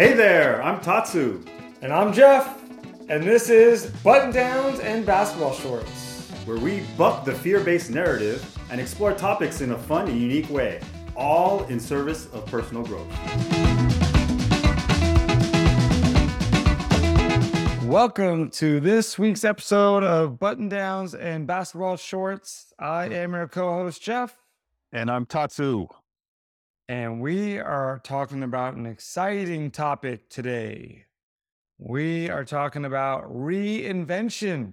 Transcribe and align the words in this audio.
Hey 0.00 0.14
there, 0.14 0.62
I'm 0.62 0.80
Tatsu, 0.80 1.44
And 1.82 1.92
I'm 1.92 2.10
Jeff, 2.14 2.58
and 3.10 3.22
this 3.22 3.50
is 3.50 3.90
Button 4.02 4.32
Downs 4.32 4.80
and 4.80 5.04
Basketball 5.04 5.52
Shorts. 5.52 6.30
where 6.46 6.56
we 6.56 6.84
buck 6.96 7.26
the 7.26 7.34
fear 7.34 7.60
based 7.60 7.90
narrative 7.90 8.42
and 8.70 8.80
explore 8.80 9.12
topics 9.12 9.60
in 9.60 9.72
a 9.72 9.76
fun 9.76 10.08
and 10.08 10.18
unique 10.18 10.48
way, 10.48 10.80
all 11.14 11.64
in 11.64 11.78
service 11.78 12.28
of 12.32 12.46
personal 12.46 12.82
growth. 12.82 13.06
Welcome 17.84 18.48
to 18.52 18.80
this 18.80 19.18
week's 19.18 19.44
episode 19.44 20.02
of 20.02 20.38
Button 20.38 20.70
Downs 20.70 21.14
and 21.14 21.46
Basketball 21.46 21.98
Shorts. 21.98 22.72
I 22.78 23.04
am 23.10 23.34
your 23.34 23.48
co 23.48 23.70
host, 23.70 24.00
Jeff, 24.00 24.34
And 24.94 25.10
I'm 25.10 25.26
Tatsu. 25.26 25.88
And 26.90 27.20
we 27.20 27.56
are 27.56 28.00
talking 28.02 28.42
about 28.42 28.74
an 28.74 28.84
exciting 28.84 29.70
topic 29.70 30.28
today. 30.28 31.04
We 31.78 32.28
are 32.28 32.44
talking 32.44 32.84
about 32.84 33.32
reinvention. 33.32 34.72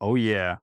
Oh, 0.00 0.14
yeah. 0.14 0.58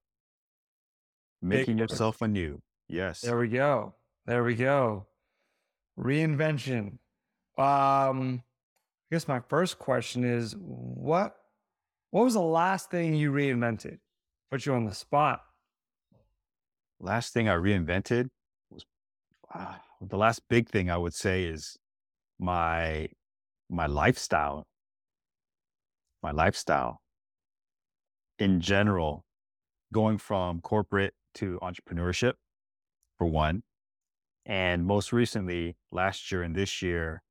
Making 1.41 1.75
word. 1.75 1.89
yourself 1.89 2.21
anew. 2.21 2.61
Yes. 2.87 3.19
There 3.19 3.37
we 3.37 3.49
go. 3.49 3.93
There 4.25 4.41
we 4.45 4.55
go. 4.55 5.07
Reinvention. 5.99 6.99
Um, 7.57 8.43
I 9.11 9.15
guess 9.15 9.27
my 9.27 9.41
first 9.49 9.77
question 9.77 10.23
is 10.23 10.55
what 10.57 11.35
what 12.11 12.23
was 12.23 12.35
the 12.35 12.41
last 12.41 12.89
thing 12.89 13.15
you 13.15 13.33
reinvented? 13.33 13.99
Put 14.49 14.65
you 14.65 14.73
on 14.75 14.85
the 14.85 14.95
spot. 14.95 15.41
Last 17.01 17.33
thing 17.33 17.49
I 17.49 17.55
reinvented 17.55 18.29
ah, 19.53 19.81
the 20.01 20.17
last 20.17 20.41
big 20.49 20.69
thing 20.69 20.89
I 20.89 20.97
would 20.97 21.13
say 21.13 21.45
is 21.45 21.77
my 22.39 23.09
my 23.69 23.87
lifestyle. 23.87 24.65
My 26.23 26.31
lifestyle 26.31 27.01
in 28.37 28.59
general, 28.59 29.23
going 29.93 30.17
from 30.17 30.61
corporate 30.61 31.13
to 31.35 31.59
entrepreneurship, 31.61 32.33
for 33.17 33.27
one. 33.27 33.61
And 34.47 34.83
most 34.83 35.13
recently, 35.13 35.75
last 35.91 36.31
year 36.31 36.41
and 36.41 36.55
this 36.55 36.81
year, 36.81 37.21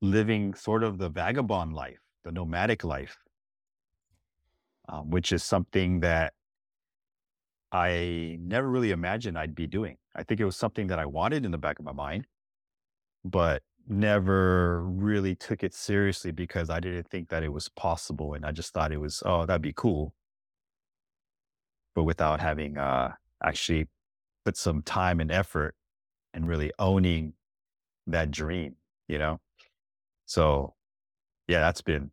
living 0.00 0.54
sort 0.54 0.84
of 0.84 0.98
the 0.98 1.08
vagabond 1.08 1.72
life, 1.72 1.98
the 2.22 2.30
nomadic 2.30 2.84
life, 2.84 3.18
um, 4.88 5.10
which 5.10 5.32
is 5.32 5.42
something 5.42 6.00
that 6.00 6.34
I 7.72 8.38
never 8.40 8.68
really 8.68 8.92
imagined 8.92 9.36
I'd 9.36 9.56
be 9.56 9.66
doing. 9.66 9.96
I 10.14 10.22
think 10.22 10.40
it 10.40 10.44
was 10.44 10.56
something 10.56 10.88
that 10.88 10.98
I 10.98 11.06
wanted 11.06 11.44
in 11.44 11.50
the 11.50 11.58
back 11.58 11.78
of 11.78 11.84
my 11.84 11.92
mind, 11.92 12.26
but 13.24 13.62
never 13.88 14.82
really 14.82 15.34
took 15.34 15.62
it 15.62 15.74
seriously 15.74 16.30
because 16.30 16.70
I 16.70 16.80
didn't 16.80 17.08
think 17.08 17.28
that 17.30 17.42
it 17.42 17.52
was 17.52 17.68
possible. 17.68 18.34
And 18.34 18.44
I 18.44 18.52
just 18.52 18.72
thought 18.72 18.92
it 18.92 19.00
was, 19.00 19.22
oh, 19.24 19.46
that'd 19.46 19.62
be 19.62 19.72
cool. 19.74 20.14
But 21.94 22.04
without 22.04 22.40
having 22.40 22.78
uh, 22.78 23.12
actually 23.42 23.88
put 24.44 24.56
some 24.56 24.82
time 24.82 25.20
and 25.20 25.30
effort 25.30 25.74
and 26.34 26.48
really 26.48 26.72
owning 26.78 27.34
that 28.06 28.30
dream, 28.30 28.76
you 29.08 29.18
know? 29.18 29.40
So, 30.26 30.74
yeah, 31.48 31.60
that's 31.60 31.82
been, 31.82 32.10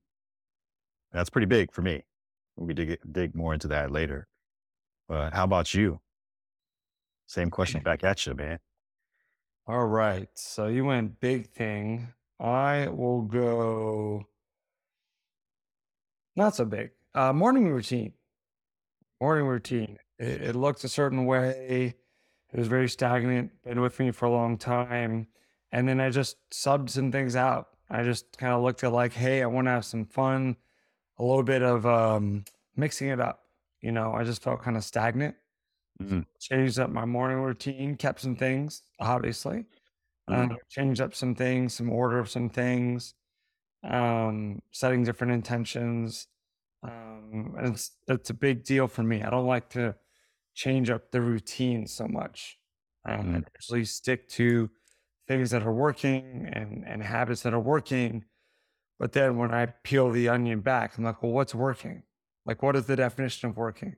that's 1.11 1.30
pretty 1.30 1.47
big 1.47 1.72
for 1.72 1.81
me. 1.81 2.03
We 2.56 2.73
dig, 2.73 3.00
dig 3.09 3.36
more 3.36 3.53
into 3.53 3.67
that 3.69 3.91
later. 3.91 4.28
But 5.08 5.34
how 5.34 5.45
about 5.45 5.73
you? 5.73 6.02
Same 7.30 7.52
question 7.52 7.83
back 7.83 8.03
at 8.03 8.25
you, 8.25 8.33
man. 8.33 8.58
All 9.67 9.85
right. 9.85 10.30
So 10.33 10.66
you 10.66 10.83
went 10.83 11.19
big 11.19 11.52
thing. 11.52 12.08
I 12.39 12.88
will 12.88 13.22
go 13.22 14.25
not 16.35 16.56
so 16.56 16.66
big. 16.66 16.90
Uh 17.13 17.31
morning 17.31 17.69
routine. 17.69 18.13
Morning 19.22 19.45
routine. 19.45 20.00
It, 20.17 20.41
it 20.41 20.56
looked 20.56 20.84
a 20.84 20.90
certain 20.90 21.28
way. 21.28 21.94
It 22.51 22.57
was 22.57 22.67
very 22.67 22.90
stagnant, 22.90 23.51
been 23.63 23.79
with 23.79 24.00
me 24.00 24.09
for 24.09 24.25
a 24.25 24.31
long 24.31 24.57
time. 24.57 25.28
And 25.72 25.88
then 25.88 26.00
I 26.00 26.09
just 26.09 26.38
subbed 26.50 26.90
some 26.90 27.11
things 27.11 27.35
out. 27.35 27.67
I 27.91 28.01
just 28.01 28.40
kind 28.40 28.53
of 28.53 28.63
looked 28.63 28.84
at 28.84 28.91
like, 28.91 29.13
hey, 29.13 29.44
I 29.44 29.46
want 29.46 29.67
to 29.67 29.72
have 29.72 29.85
some 29.85 30.06
fun, 30.06 30.56
a 31.19 31.23
little 31.23 31.44
bit 31.44 31.61
of 31.61 31.85
um 31.85 32.46
mixing 32.75 33.09
it 33.09 33.19
up. 33.19 33.41
You 33.81 33.91
know, 33.91 34.13
I 34.13 34.23
just 34.23 34.41
felt 34.41 34.63
kind 34.63 34.78
of 34.78 34.84
stagnant 34.84 35.35
Mhm. 35.99 36.23
changed 36.39 36.79
up 36.79 36.89
my 36.89 37.05
morning 37.05 37.39
routine, 37.39 37.95
kept 37.97 38.21
some 38.21 38.35
things, 38.35 38.83
obviously. 38.99 39.65
Uh, 40.29 40.45
Mhm. 40.45 40.59
changed 40.69 41.01
up 41.01 41.15
some 41.15 41.35
things, 41.35 41.73
some 41.75 41.91
order 41.91 42.19
of 42.19 42.29
some 42.29 42.49
things, 42.49 43.15
um, 43.83 44.61
setting 44.71 45.03
different 45.03 45.33
intentions. 45.33 46.27
Um, 46.83 47.55
and 47.57 47.69
it's 47.75 47.97
it's 48.07 48.29
a 48.31 48.33
big 48.35 48.63
deal 48.65 48.87
for 48.87 49.03
me. 49.03 49.23
I 49.23 49.29
don't 49.31 49.47
like 49.47 49.69
to 49.71 49.97
change 50.55 50.89
up 50.91 51.11
the 51.11 51.21
routine 51.21 51.87
so 51.87 52.07
much. 52.07 52.59
Um, 53.05 53.31
I 53.35 53.39
Mm. 53.39 53.43
usually 53.61 53.85
stick 53.85 54.29
to 54.31 54.71
things 55.27 55.51
that 55.51 55.63
are 55.63 55.73
working 55.73 56.47
and 56.53 56.85
and 56.87 57.03
habits 57.03 57.43
that 57.43 57.53
are 57.55 57.59
working. 57.61 58.25
But 58.99 59.13
then 59.13 59.37
when 59.37 59.53
I 59.53 59.67
peel 59.67 60.11
the 60.11 60.29
onion 60.29 60.61
back, 60.61 60.97
I'm 60.97 61.03
like, 61.03 61.23
well, 61.23 61.31
what's 61.33 61.55
working? 61.55 62.03
Like, 62.45 62.63
what 62.63 62.75
is 62.75 62.87
the 62.87 62.95
definition 62.97 63.49
of 63.49 63.57
working? 63.57 63.97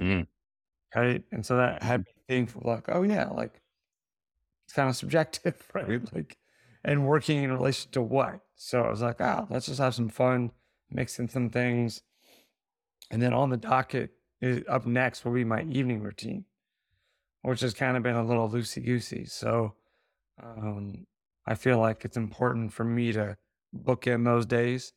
Mm. 0.00 0.28
Right? 0.94 1.22
And 1.32 1.44
so 1.44 1.56
that 1.56 1.82
had 1.82 2.00
me 2.00 2.12
think 2.26 2.50
like, 2.64 2.84
oh 2.88 3.02
yeah, 3.02 3.28
like 3.28 3.60
it's 4.66 4.74
kind 4.74 4.88
of 4.88 4.96
subjective, 4.96 5.66
right? 5.74 6.14
Like, 6.14 6.36
and 6.84 7.06
working 7.06 7.42
in 7.42 7.52
relation 7.52 7.90
to 7.92 8.02
what? 8.02 8.40
So 8.56 8.82
I 8.82 8.90
was 8.90 9.02
like, 9.02 9.20
oh, 9.20 9.46
let's 9.50 9.66
just 9.66 9.80
have 9.80 9.94
some 9.94 10.08
fun, 10.08 10.50
mixing 10.90 11.28
some 11.28 11.50
things, 11.50 12.02
and 13.10 13.22
then 13.22 13.32
on 13.32 13.50
the 13.50 13.56
docket 13.56 14.10
i- 14.42 14.62
up 14.68 14.86
next 14.86 15.24
will 15.24 15.32
be 15.32 15.44
my 15.44 15.62
evening 15.62 16.02
routine, 16.02 16.44
which 17.42 17.60
has 17.60 17.74
kind 17.74 17.96
of 17.96 18.02
been 18.02 18.16
a 18.16 18.24
little 18.24 18.48
loosey 18.48 18.84
goosey. 18.84 19.24
So 19.24 19.74
um, 20.42 21.06
I 21.46 21.54
feel 21.54 21.78
like 21.78 22.04
it's 22.04 22.16
important 22.16 22.72
for 22.72 22.84
me 22.84 23.12
to 23.12 23.36
book 23.72 24.06
in 24.06 24.24
those 24.24 24.46
days. 24.46 24.92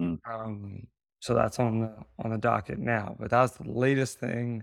Mm. 0.00 0.18
Um, 0.28 0.86
so 1.20 1.34
that's 1.34 1.58
on 1.58 1.80
the 1.80 1.92
on 2.18 2.30
the 2.30 2.38
docket 2.38 2.78
now. 2.78 3.16
But 3.18 3.30
that's 3.30 3.52
the 3.52 3.70
latest 3.70 4.18
thing 4.18 4.62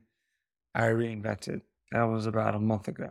I 0.75 0.83
reinvented. 0.83 1.61
That 1.91 2.03
was 2.03 2.25
about 2.25 2.55
a 2.55 2.59
month 2.59 2.87
ago. 2.87 3.09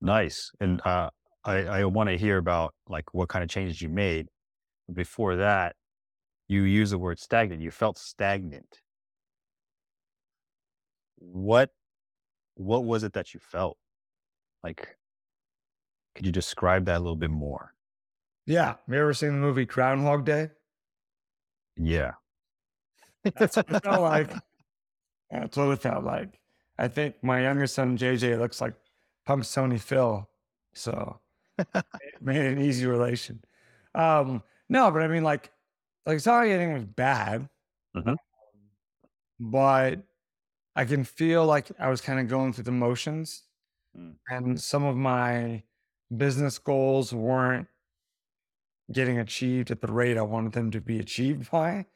Nice. 0.00 0.50
And 0.60 0.80
uh, 0.86 1.10
I, 1.44 1.56
I 1.64 1.84
want 1.84 2.08
to 2.08 2.16
hear 2.16 2.38
about 2.38 2.74
like 2.88 3.12
what 3.12 3.28
kind 3.28 3.42
of 3.42 3.50
changes 3.50 3.82
you 3.82 3.88
made. 3.88 4.28
Before 4.92 5.36
that, 5.36 5.76
you 6.46 6.62
use 6.62 6.90
the 6.90 6.98
word 6.98 7.18
stagnant. 7.18 7.60
You 7.60 7.70
felt 7.70 7.98
stagnant. 7.98 8.80
What 11.16 11.70
what 12.54 12.84
was 12.84 13.02
it 13.02 13.12
that 13.12 13.34
you 13.34 13.40
felt? 13.40 13.76
Like, 14.64 14.96
could 16.14 16.26
you 16.26 16.32
describe 16.32 16.86
that 16.86 16.96
a 16.96 17.00
little 17.00 17.16
bit 17.16 17.30
more? 17.30 17.74
Yeah. 18.46 18.66
Have 18.66 18.78
You 18.88 19.00
ever 19.00 19.14
seen 19.14 19.30
the 19.30 19.38
movie 19.38 19.66
Groundhog 19.66 20.24
Day? 20.24 20.50
Yeah. 21.76 22.12
That's 23.36 23.56
what 23.56 23.70
it 23.70 23.82
felt 23.84 24.00
like. 24.00 24.32
That's 25.30 25.56
what 25.56 25.70
it 25.70 25.80
felt 25.80 26.04
like. 26.04 26.40
I 26.78 26.88
think 26.88 27.16
my 27.22 27.42
younger 27.42 27.66
son 27.66 27.96
JJ 27.98 28.38
looks 28.38 28.60
like 28.60 28.74
Punxsutawney 29.26 29.80
Phil, 29.80 30.28
so 30.74 31.20
it 31.58 31.66
made 32.20 32.44
an 32.46 32.60
easy 32.60 32.86
relation. 32.86 33.42
Um, 33.94 34.42
no, 34.68 34.90
but 34.90 35.02
I 35.02 35.08
mean, 35.08 35.24
like, 35.24 35.50
like 36.06 36.16
it's 36.16 36.26
not 36.26 36.38
like 36.40 36.50
anything 36.50 36.74
was 36.74 36.84
bad, 36.84 37.48
Mhm. 37.96 38.16
but 39.40 40.02
I 40.76 40.84
can 40.84 41.04
feel 41.04 41.46
like 41.46 41.70
I 41.80 41.88
was 41.90 42.00
kind 42.00 42.20
of 42.20 42.28
going 42.28 42.52
through 42.52 42.64
the 42.64 42.72
motions, 42.72 43.44
Mm. 43.96 44.16
and 44.28 44.60
some 44.60 44.84
of 44.84 44.96
my 44.96 45.64
business 46.16 46.58
goals 46.58 47.14
weren't 47.14 47.68
getting 48.92 49.18
achieved 49.18 49.70
at 49.70 49.80
the 49.80 49.92
rate 49.92 50.16
I 50.16 50.22
wanted 50.22 50.52
them 50.52 50.70
to 50.72 50.80
be 50.80 50.98
achieved 50.98 51.50
by. 51.50 51.86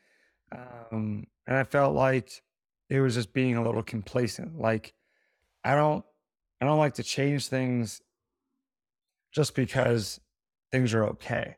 Um, 0.52 1.26
and 1.46 1.56
I 1.56 1.64
felt 1.64 1.94
like 1.94 2.43
it 2.92 3.00
was 3.00 3.14
just 3.14 3.32
being 3.32 3.56
a 3.56 3.64
little 3.64 3.82
complacent. 3.82 4.60
Like 4.60 4.92
I 5.64 5.74
don't 5.74 6.04
I 6.60 6.66
don't 6.66 6.78
like 6.78 6.94
to 6.94 7.02
change 7.02 7.48
things 7.48 8.02
just 9.32 9.54
because 9.54 10.20
things 10.70 10.92
are 10.92 11.06
okay. 11.06 11.56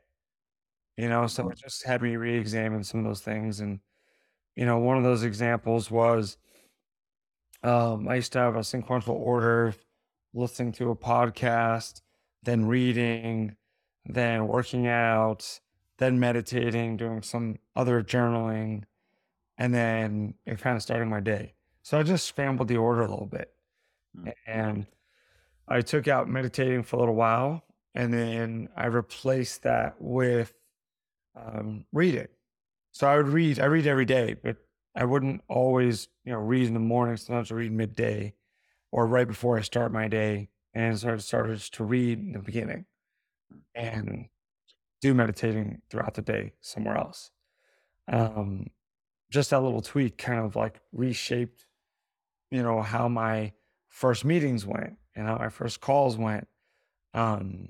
You 0.95 1.09
know, 1.09 1.27
so 1.27 1.49
it 1.49 1.57
just 1.57 1.85
had 1.85 2.01
me 2.01 2.15
re-examine 2.15 2.85
some 2.85 3.01
of 3.01 3.05
those 3.05 3.19
things. 3.19 3.59
And, 3.59 3.81
you 4.55 4.65
know, 4.65 4.77
one 4.77 4.97
of 4.97 5.03
those 5.03 5.23
examples 5.23 5.91
was 5.91 6.37
um, 7.63 8.07
I 8.07 8.15
used 8.15 8.31
to 8.31 8.39
have 8.39 8.55
a 8.55 8.63
sequential 8.63 9.15
order, 9.15 9.75
listening 10.33 10.71
to 10.73 10.91
a 10.91 10.95
podcast, 10.95 12.01
then 12.43 12.65
reading, 12.65 13.57
then 14.05 14.47
working 14.47 14.87
out, 14.87 15.59
then 15.97 16.17
meditating, 16.17 16.95
doing 16.95 17.21
some 17.21 17.57
other 17.75 18.01
journaling, 18.01 18.85
and 19.57 19.73
then 19.73 20.33
it 20.45 20.59
kind 20.59 20.75
of 20.75 20.81
starting 20.81 21.09
my 21.09 21.19
day. 21.19 21.53
So 21.83 21.99
I 21.99 22.03
just 22.03 22.25
scrambled 22.25 22.67
the 22.67 22.77
order 22.77 23.01
a 23.01 23.09
little 23.09 23.27
bit. 23.27 23.51
Mm. 24.17 24.33
And 24.47 24.87
I 25.67 25.81
took 25.81 26.07
out 26.07 26.27
meditating 26.27 26.83
for 26.83 26.97
a 26.97 26.99
little 26.99 27.15
while 27.15 27.63
and 27.95 28.13
then 28.13 28.69
I 28.75 28.87
replaced 28.87 29.63
that 29.63 29.95
with 29.99 30.53
um, 31.35 31.85
reading. 31.93 32.27
So 32.91 33.07
I 33.07 33.17
would 33.17 33.29
read. 33.29 33.59
I 33.59 33.65
read 33.65 33.87
every 33.87 34.05
day, 34.05 34.35
but 34.41 34.57
I 34.95 35.05
wouldn't 35.05 35.41
always, 35.49 36.09
you 36.23 36.33
know, 36.33 36.39
read 36.39 36.67
in 36.67 36.73
the 36.73 36.79
morning. 36.79 37.17
Sometimes 37.17 37.51
I 37.51 37.55
read 37.55 37.71
midday, 37.71 38.33
or 38.91 39.07
right 39.07 39.27
before 39.27 39.57
I 39.57 39.61
start 39.61 39.91
my 39.91 40.07
day, 40.07 40.49
and 40.73 40.97
so 40.97 41.13
I 41.13 41.17
started 41.17 41.59
to 41.59 41.83
read 41.83 42.19
in 42.19 42.31
the 42.33 42.39
beginning, 42.39 42.85
and 43.73 44.27
do 45.01 45.13
meditating 45.13 45.81
throughout 45.89 46.13
the 46.13 46.21
day 46.21 46.53
somewhere 46.61 46.97
else. 46.97 47.31
Um, 48.11 48.67
just 49.31 49.49
that 49.51 49.61
little 49.61 49.81
tweak 49.81 50.17
kind 50.17 50.39
of 50.45 50.55
like 50.55 50.81
reshaped, 50.91 51.65
you 52.51 52.63
know, 52.63 52.81
how 52.81 53.07
my 53.07 53.53
first 53.89 54.25
meetings 54.25 54.65
went 54.65 54.97
and 55.15 55.27
how 55.27 55.37
my 55.37 55.49
first 55.49 55.81
calls 55.81 56.17
went. 56.17 56.47
Um, 57.13 57.69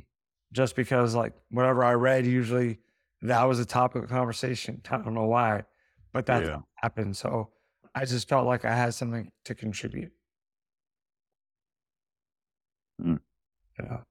just 0.54 0.76
because 0.76 1.16
like 1.16 1.34
whatever 1.52 1.84
I 1.84 1.94
read, 1.94 2.26
usually 2.26 2.80
that 3.22 3.44
was 3.46 3.60
a 3.60 3.66
topic 3.66 4.04
of 4.04 4.10
conversation. 4.10 4.82
I 4.90 4.98
don't 4.98 5.14
know 5.14 5.28
why, 5.28 5.66
but 6.14 6.28
that 6.28 6.46
Yeah. 6.46 6.62
happened. 6.78 7.18
So 7.18 7.54
I 7.96 8.06
just 8.06 8.30
felt 8.30 8.46
like 8.48 8.66
I 8.66 8.76
had 8.76 8.94
something 8.94 9.32
to 9.46 9.56
contribute. 9.56 10.14
Mm. 13.02 13.18
Yeah. 13.80 14.04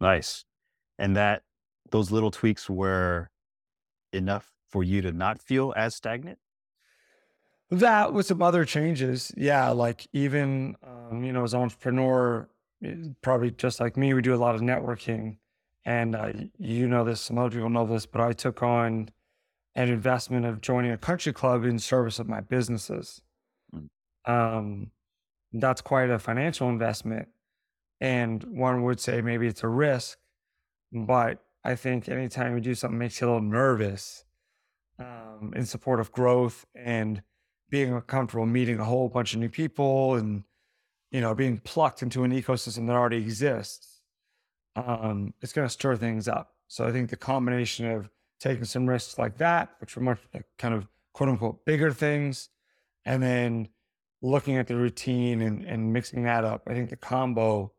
Nice. 0.00 0.44
And 0.98 1.16
that 1.16 1.44
those 1.90 2.10
little 2.10 2.30
tweaks 2.30 2.70
were 2.70 3.30
enough 4.12 4.52
for 4.70 4.84
you 4.84 5.02
to 5.02 5.12
not 5.12 5.40
feel 5.42 5.74
as 5.76 5.96
stagnant? 5.96 6.38
That 7.72 8.12
with 8.12 8.26
some 8.26 8.42
other 8.42 8.66
changes. 8.66 9.32
Yeah. 9.34 9.70
Like 9.70 10.06
even, 10.12 10.76
um, 10.82 11.24
you 11.24 11.32
know, 11.32 11.42
as 11.42 11.54
an 11.54 11.62
entrepreneur, 11.62 12.46
eh, 12.84 12.94
probably 13.22 13.50
just 13.50 13.80
like 13.80 13.96
me, 13.96 14.12
we 14.12 14.20
do 14.20 14.34
a 14.34 14.36
lot 14.36 14.54
of 14.54 14.60
networking. 14.60 15.38
And 15.86 16.14
uh, 16.14 16.32
you 16.58 16.86
know 16.86 17.02
this, 17.02 17.22
some 17.22 17.38
other 17.38 17.50
people 17.50 17.70
know 17.70 17.86
this, 17.86 18.04
but 18.04 18.20
I 18.20 18.34
took 18.34 18.62
on 18.62 19.08
an 19.74 19.88
investment 19.88 20.44
of 20.44 20.60
joining 20.60 20.92
a 20.92 20.98
country 20.98 21.32
club 21.32 21.64
in 21.64 21.78
service 21.78 22.18
of 22.18 22.28
my 22.28 22.40
businesses. 22.40 23.22
Mm. 23.74 23.88
Um, 24.26 24.90
that's 25.54 25.80
quite 25.80 26.10
a 26.10 26.18
financial 26.18 26.68
investment. 26.68 27.28
And 28.02 28.44
one 28.44 28.82
would 28.82 29.00
say 29.00 29.22
maybe 29.22 29.46
it's 29.46 29.62
a 29.62 29.68
risk, 29.68 30.18
but 30.92 31.42
I 31.64 31.74
think 31.74 32.06
anytime 32.06 32.54
you 32.54 32.60
do 32.60 32.74
something 32.74 32.98
makes 32.98 33.18
you 33.18 33.26
a 33.26 33.28
little 33.28 33.48
nervous 33.48 34.24
um, 34.98 35.54
in 35.56 35.64
support 35.64 36.00
of 36.00 36.12
growth 36.12 36.66
and 36.74 37.22
being 37.72 37.98
comfortable 38.02 38.44
meeting 38.44 38.78
a 38.78 38.84
whole 38.84 39.08
bunch 39.08 39.32
of 39.32 39.40
new 39.40 39.48
people 39.48 40.14
and 40.14 40.44
you 41.10 41.22
know 41.22 41.34
being 41.34 41.56
plucked 41.58 42.02
into 42.02 42.22
an 42.22 42.30
ecosystem 42.30 42.86
that 42.86 42.94
already 42.94 43.16
exists 43.16 44.02
um, 44.76 45.34
it's 45.40 45.52
going 45.52 45.66
to 45.66 45.72
stir 45.72 45.96
things 45.96 46.28
up. 46.28 46.54
So 46.68 46.86
i 46.86 46.92
think 46.92 47.10
the 47.10 47.16
combination 47.16 47.90
of 47.90 48.08
taking 48.40 48.64
some 48.64 48.88
risks 48.88 49.18
like 49.18 49.38
that 49.38 49.70
which 49.80 49.96
were 49.96 50.02
much 50.02 50.20
like, 50.32 50.44
kind 50.58 50.74
of 50.74 50.86
quote 51.14 51.30
unquote 51.30 51.64
bigger 51.64 51.92
things 51.92 52.50
and 53.04 53.22
then 53.22 53.68
looking 54.20 54.56
at 54.56 54.66
the 54.68 54.76
routine 54.76 55.42
and, 55.42 55.64
and 55.64 55.92
mixing 55.92 56.22
that 56.24 56.44
up 56.44 56.62
i 56.68 56.74
think 56.74 56.90
the 56.90 56.96
combo 56.96 57.72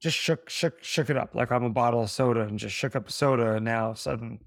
just 0.00 0.16
shook 0.16 0.50
shook 0.50 0.82
shook 0.82 1.10
it 1.10 1.16
up. 1.16 1.34
Like 1.34 1.52
i'm 1.52 1.64
a 1.64 1.70
bottle 1.70 2.02
of 2.02 2.10
soda 2.10 2.40
and 2.40 2.58
just 2.58 2.74
shook 2.74 2.96
up 2.96 3.08
a 3.08 3.12
soda 3.12 3.54
and 3.54 3.64
now 3.64 3.94
sudden 3.94 4.40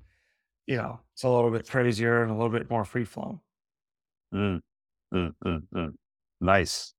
you 0.67 0.77
know 0.77 0.99
it's 1.13 1.23
a 1.23 1.29
little 1.29 1.51
bit 1.51 1.67
crazier 1.69 2.21
and 2.21 2.31
a 2.31 2.35
little 2.35 2.49
bit 2.49 2.69
more 2.69 2.85
free 2.85 3.05
flowing 3.05 3.39
Mm, 4.35 4.59
mm, 5.13 5.33
mm, 5.45 5.61
mm. 5.73 5.93
Nice. 6.41 6.93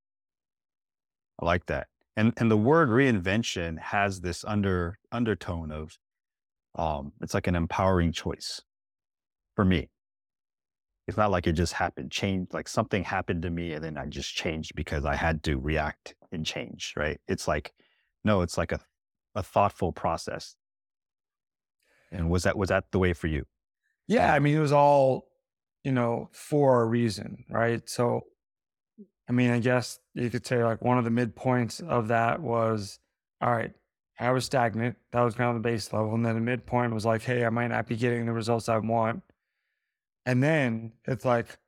I 1.41 1.45
like 1.45 1.67
that. 1.67 1.89
And 2.17 2.33
and 2.39 2.51
the 2.51 2.57
word 2.57 2.89
reinvention 2.89 3.79
has 3.79 4.21
this 4.23 4.45
under 4.45 4.99
undertone 5.13 5.71
of 5.71 5.99
um 6.77 7.13
it's 7.21 7.35
like 7.35 7.47
an 7.47 7.57
empowering 7.57 8.13
choice 8.13 8.63
for 9.55 9.65
me. 9.65 9.91
It's 11.07 11.17
not 11.17 11.31
like 11.31 11.47
it 11.47 11.53
just 11.53 11.75
happened, 11.75 12.11
change 12.11 12.49
like 12.53 12.69
something 12.69 13.05
happened 13.05 13.43
to 13.43 13.51
me 13.51 13.75
and 13.75 13.85
then 13.85 13.99
I 13.99 14.07
just 14.07 14.35
changed 14.35 14.75
because 14.75 15.05
I 15.05 15.15
had 15.15 15.43
to 15.45 15.59
react 15.59 16.15
and 16.33 16.45
change, 16.45 16.95
right? 16.97 17.21
It's 17.29 17.47
like 17.47 17.73
no, 18.25 18.41
it's 18.41 18.57
like 18.59 18.73
a 18.73 18.81
a 19.35 19.43
thoughtful 19.43 19.93
process. 19.93 20.57
And 22.11 22.31
was 22.31 22.45
that 22.45 22.57
was 22.57 22.71
that 22.71 22.85
the 22.93 22.99
way 22.99 23.13
for 23.13 23.27
you? 23.27 23.45
Yeah, 24.09 24.33
I 24.33 24.39
mean, 24.39 24.57
it 24.57 24.61
was 24.61 24.73
all, 24.73 25.27
you 25.87 25.93
know, 25.93 26.29
for 26.33 26.83
a 26.83 26.87
reason, 26.87 27.47
right? 27.49 27.89
So, 27.89 28.27
I 29.29 29.33
mean, 29.33 29.51
I 29.51 29.61
guess 29.61 30.01
you 30.15 30.31
could 30.31 30.47
say 30.47 30.65
like 30.65 30.83
one 30.83 30.99
of 30.99 31.05
the 31.05 31.11
midpoints 31.11 31.87
of 31.87 32.09
that 32.09 32.41
was, 32.43 32.99
all 33.41 33.53
right, 33.53 33.73
I 34.19 34.33
was 34.33 34.47
stagnant. 34.47 34.97
That 35.13 35.23
was 35.23 35.37
kind 35.37 35.51
of 35.57 35.63
the 35.63 35.69
base 35.69 35.93
level. 35.93 36.15
And 36.15 36.27
then 36.27 36.35
the 36.35 36.41
midpoint 36.41 36.95
was 36.95 37.07
like, 37.07 37.23
hey, 37.23 37.45
I 37.45 37.51
might 37.51 37.69
not 37.69 37.87
be 37.87 37.97
getting 37.97 38.27
the 38.27 38.33
results 38.33 38.69
I 38.69 38.79
want. 38.79 39.23
And 40.25 40.43
then 40.43 40.95
it's 41.05 41.25
like, 41.25 41.59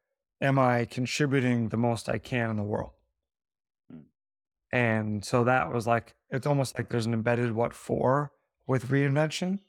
am 0.40 0.58
I 0.58 0.84
contributing 0.86 1.68
the 1.68 1.76
most 1.76 2.08
I 2.08 2.18
can 2.18 2.50
in 2.50 2.56
the 2.56 2.64
world? 2.64 2.92
Mm. 3.92 4.04
And 4.72 5.24
so 5.24 5.44
that 5.44 5.72
was 5.72 5.86
like, 5.86 6.16
it's 6.30 6.46
almost 6.46 6.78
like 6.78 6.90
there's 6.90 7.06
an 7.06 7.14
embedded 7.14 7.52
what 7.52 7.74
for 7.74 8.32
with 8.66 8.88
reinvention 8.88 9.60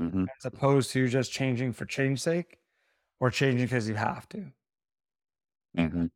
Mhm. 0.00 0.26
as 0.38 0.46
opposed 0.46 0.92
to 0.92 1.08
just 1.08 1.32
changing 1.32 1.72
for 1.72 1.86
change 1.86 2.20
sake 2.22 2.61
or 3.22 3.30
changing 3.30 3.64
because 3.66 3.88
you 3.88 3.94
have 3.94 4.28
to. 4.28 4.52
Mhm. 5.78 6.10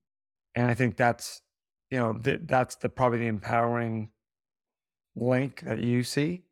And 0.55 0.67
I 0.71 0.75
think 0.75 0.97
that's, 0.97 1.43
you 1.91 1.99
know, 1.99 2.19
th- 2.19 2.41
that's 2.45 2.77
the 2.77 2.89
probably 2.89 3.19
the 3.21 3.29
empowering 3.29 4.13
link 5.15 5.61
that 5.61 5.79
you 5.79 6.03
see. 6.03 6.45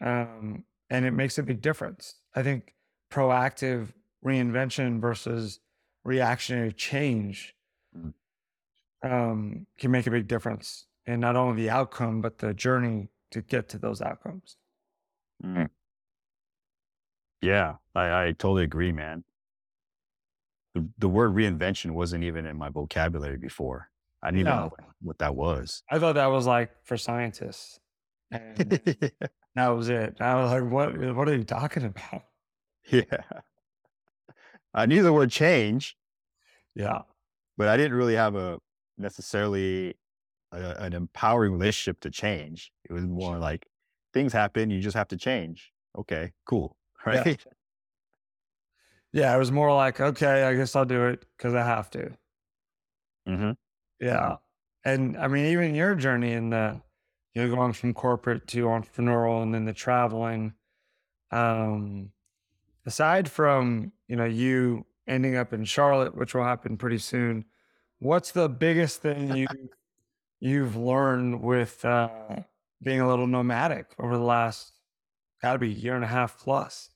Um, 0.00 0.66
and 0.90 1.04
it 1.04 1.12
makes 1.12 1.38
a 1.38 1.42
big 1.42 1.60
difference. 1.60 2.20
I 2.34 2.42
think 2.42 2.76
proactive 3.10 3.94
reinvention 4.24 5.00
versus 5.00 5.60
reactionary 6.04 6.72
change 6.72 7.56
Mm. 7.96 8.14
um, 9.02 9.66
can 9.78 9.90
make 9.90 10.06
a 10.06 10.10
big 10.10 10.28
difference 10.28 10.86
in 11.06 11.20
not 11.20 11.36
only 11.36 11.62
the 11.62 11.70
outcome, 11.70 12.22
but 12.22 12.38
the 12.38 12.54
journey 12.54 13.10
to 13.32 13.42
get 13.42 13.68
to 13.70 13.78
those 13.78 14.00
outcomes. 14.00 14.56
Mm. 15.42 15.68
Yeah, 17.42 17.76
I, 17.94 18.26
I 18.28 18.32
totally 18.32 18.64
agree, 18.64 18.92
man. 18.92 19.24
The, 20.74 20.88
the 20.98 21.08
word 21.08 21.34
reinvention 21.34 21.90
wasn't 21.92 22.24
even 22.24 22.46
in 22.46 22.56
my 22.56 22.70
vocabulary 22.70 23.36
before. 23.36 23.90
I 24.22 24.28
didn't 24.30 24.40
even 24.40 24.52
know 24.52 24.70
what, 25.02 25.18
that 25.18 25.34
was. 25.34 25.82
I 25.90 25.98
thought 25.98 26.14
that 26.14 26.26
was 26.26 26.46
like 26.46 26.70
for 26.84 26.96
scientists. 26.96 27.78
And 28.30 28.56
that 29.54 29.68
was 29.68 29.88
it. 29.90 30.16
I 30.20 30.36
was 30.36 30.50
like, 30.52 30.70
what 30.70 30.88
uh, 30.94 31.12
what 31.12 31.28
are 31.28 31.36
you 31.36 31.44
talking 31.44 31.84
about? 31.84 32.24
yeah. 32.90 33.02
I 34.74 34.86
knew 34.86 35.02
the 35.02 35.12
word 35.12 35.30
change, 35.30 35.96
Yeah. 36.74 37.00
but 37.58 37.68
I 37.68 37.76
didn't 37.76 37.94
really 37.94 38.14
have 38.14 38.34
a 38.36 38.58
necessarily 38.96 39.94
a, 40.52 40.76
an 40.82 40.94
empowering 40.94 41.52
relationship 41.52 42.00
to 42.00 42.10
change. 42.10 42.72
It 42.88 42.92
was 42.94 43.04
more 43.04 43.38
like 43.38 43.66
things 44.14 44.32
happen, 44.32 44.70
you 44.70 44.80
just 44.80 44.96
have 44.96 45.08
to 45.08 45.16
change. 45.16 45.72
Okay, 45.98 46.32
cool. 46.46 46.76
Right. 47.04 47.26
Yeah. 47.26 47.34
Yeah, 49.12 49.34
it 49.34 49.38
was 49.38 49.52
more 49.52 49.72
like, 49.74 50.00
okay, 50.00 50.44
I 50.44 50.54
guess 50.54 50.74
I'll 50.74 50.84
do 50.84 51.06
it 51.06 51.24
because 51.36 51.54
I 51.54 51.62
have 51.64 51.90
to. 51.90 52.16
hmm 53.26 53.52
Yeah. 54.00 54.38
And 54.84 55.16
I 55.16 55.28
mean, 55.28 55.46
even 55.46 55.74
your 55.74 55.94
journey 55.94 56.32
in 56.32 56.50
the 56.50 56.82
you're 57.34 57.48
going 57.48 57.72
from 57.72 57.94
corporate 57.94 58.46
to 58.48 58.64
entrepreneurial 58.66 59.42
and 59.42 59.54
then 59.54 59.64
the 59.64 59.72
traveling. 59.72 60.54
Um, 61.32 62.12
aside 62.86 63.30
from, 63.30 63.92
you 64.08 64.16
know, 64.16 64.24
you 64.26 64.86
ending 65.08 65.36
up 65.36 65.52
in 65.52 65.64
Charlotte, 65.64 66.16
which 66.16 66.34
will 66.34 66.44
happen 66.44 66.76
pretty 66.78 66.98
soon, 66.98 67.46
what's 68.00 68.32
the 68.32 68.48
biggest 68.48 69.02
thing 69.02 69.30
you 69.30 69.48
you've 70.40 70.76
learned 70.76 71.42
with 71.42 71.84
uh 71.84 72.42
being 72.82 73.00
a 73.00 73.08
little 73.08 73.28
nomadic 73.28 73.94
over 74.00 74.16
the 74.18 74.24
last 74.24 74.74
gotta 75.42 75.58
be 75.60 75.68
a 75.72 75.74
year 75.74 75.96
and 75.96 76.04
a 76.04 76.08
half 76.08 76.38
plus? 76.38 76.91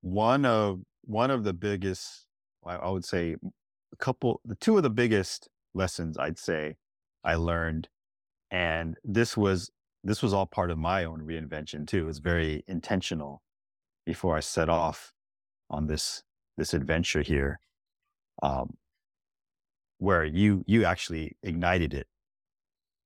One 0.00 0.44
of 0.44 0.80
one 1.04 1.30
of 1.30 1.44
the 1.44 1.52
biggest 1.52 2.26
I, 2.64 2.88
would 2.88 3.04
say 3.04 3.36
a 3.92 3.96
couple 3.96 4.40
the 4.44 4.54
two 4.56 4.76
of 4.76 4.82
the 4.82 4.90
biggest 4.90 5.48
lessons 5.74 6.18
I'd 6.18 6.38
say 6.38 6.76
I 7.24 7.34
learned 7.34 7.88
and 8.50 8.96
this 9.04 9.36
was 9.36 9.70
this 10.04 10.22
was 10.22 10.32
all 10.32 10.46
part 10.46 10.70
of 10.70 10.78
my 10.78 11.04
own 11.04 11.20
reinvention 11.20 11.86
too. 11.86 12.04
It 12.04 12.06
was 12.06 12.18
very 12.18 12.64
intentional 12.68 13.42
before 14.06 14.36
I 14.36 14.40
set 14.40 14.68
off 14.68 15.12
on 15.70 15.86
this 15.86 16.22
this 16.56 16.74
adventure 16.74 17.22
here. 17.22 17.60
Um 18.42 18.76
where 19.98 20.24
you 20.24 20.64
you 20.66 20.84
actually 20.84 21.36
ignited 21.42 21.92
it. 21.94 22.06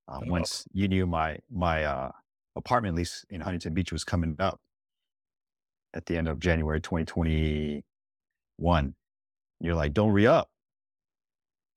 Uh, 0.08 0.20
once 0.26 0.66
you 0.72 0.88
knew 0.88 1.06
my 1.06 1.38
my 1.50 1.84
uh 1.84 2.10
apartment 2.56 2.96
lease 2.96 3.24
in 3.30 3.40
Huntington 3.40 3.72
Beach 3.72 3.92
was 3.92 4.04
coming 4.04 4.36
up 4.38 4.60
at 5.94 6.06
the 6.06 6.16
end 6.16 6.28
of 6.28 6.38
January 6.38 6.80
2021. 6.80 8.94
You're 9.60 9.74
like, 9.74 9.92
don't 9.92 10.12
re 10.12 10.26
up. 10.26 10.48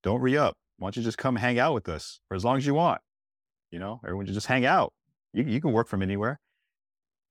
Don't 0.04 0.22
re 0.22 0.38
up. 0.38 0.56
Why 0.78 0.88
don't 0.88 0.98
you 0.98 1.04
just 1.04 1.18
come 1.18 1.36
hang 1.36 1.60
out 1.60 1.74
with 1.74 1.90
us 1.90 2.20
for 2.28 2.36
as 2.36 2.44
long 2.44 2.58
as 2.58 2.66
you 2.66 2.74
want? 2.74 3.02
You 3.72 3.80
know, 3.80 4.00
everyone 4.04 4.26
just 4.26 4.48
hang 4.48 4.66
out. 4.66 4.94
You, 5.34 5.44
you 5.44 5.62
can 5.62 5.72
work 5.72 5.88
from 5.88 6.02
anywhere. 6.02 6.40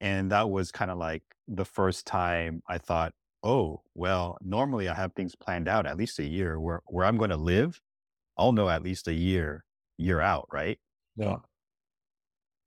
And 0.00 0.31
that 0.33 0.50
was 0.50 0.71
kind 0.71 0.91
of 0.91 0.99
like 0.99 1.23
the 1.49 1.64
first 1.64 2.07
time 2.07 2.62
I 2.69 2.79
thought, 2.79 3.12
oh, 3.43 3.83
well, 3.95 4.38
normally 4.43 4.88
I 4.88 4.95
have 4.95 5.12
things 5.14 5.35
planned 5.35 5.69
out 5.69 5.87
at 5.87 5.97
least 5.97 6.19
a 6.19 6.25
year 6.25 6.59
where, 6.59 6.81
where 6.87 7.07
I'm 7.07 7.17
going 7.17 7.31
to 7.31 7.37
live. 7.37 7.81
I'll 8.37 8.53
know 8.53 8.69
at 8.69 8.83
least 8.83 9.07
a 9.07 9.14
year, 9.14 9.64
year 9.97 10.21
out. 10.21 10.49
Right. 10.53 10.79
Yeah. 11.17 11.37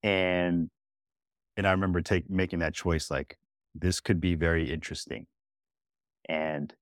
And, 0.03 0.69
and 1.57 1.67
I 1.67 1.71
remember 1.71 2.01
take, 2.01 2.29
making 2.29 2.59
that 2.59 2.73
choice, 2.73 3.11
like 3.11 3.37
this 3.79 3.99
could 3.99 4.19
be 4.19 4.35
very 4.35 4.71
interesting 4.71 5.27
and 6.27 6.73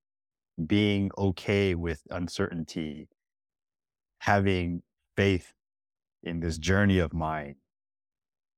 being 0.66 1.12
okay 1.18 1.76
with 1.76 2.02
uncertainty, 2.10 3.08
having 4.20 4.82
faith 5.16 5.54
in 6.24 6.40
this 6.40 6.58
journey 6.58 7.00
of 7.00 7.14
mine 7.14 7.56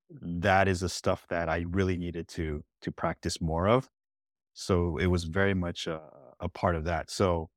that 0.10 0.68
is 0.68 0.80
the 0.82 0.90
stuff 0.90 1.26
that 1.30 1.50
I 1.50 1.66
really 1.68 1.98
needed 1.98 2.28
to 2.30 2.64
to 2.82 2.92
practice 2.92 3.42
more 3.42 3.68
of. 3.68 3.90
So 4.54 4.98
it 4.98 5.08
was 5.08 5.26
very 5.26 5.54
much 5.54 5.88
a, 5.88 6.02
a 6.40 6.50
part 6.50 6.76
of 6.76 6.86
that. 6.86 7.12
So 7.12 7.50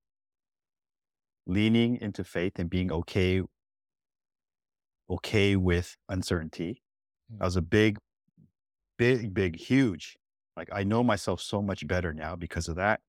leaning 1.47 1.99
into 2.01 2.25
faith 2.25 2.59
and 2.59 2.69
being 2.69 2.93
okay 2.93 3.43
okay 5.09 5.57
with 5.57 5.97
uncertainty. 6.09 6.83
That 7.31 7.41
mm. 7.41 7.45
was 7.45 7.57
a 7.57 7.63
big, 7.63 7.99
big, 8.97 9.35
big, 9.35 9.57
huge. 9.57 10.17
Like 10.61 10.69
I 10.73 10.85
know 10.85 11.03
myself 11.03 11.41
so 11.41 11.63
much 11.63 11.87
better 11.87 12.13
now 12.13 12.37
because 12.37 12.69
of 12.69 12.77
that. 12.77 13.01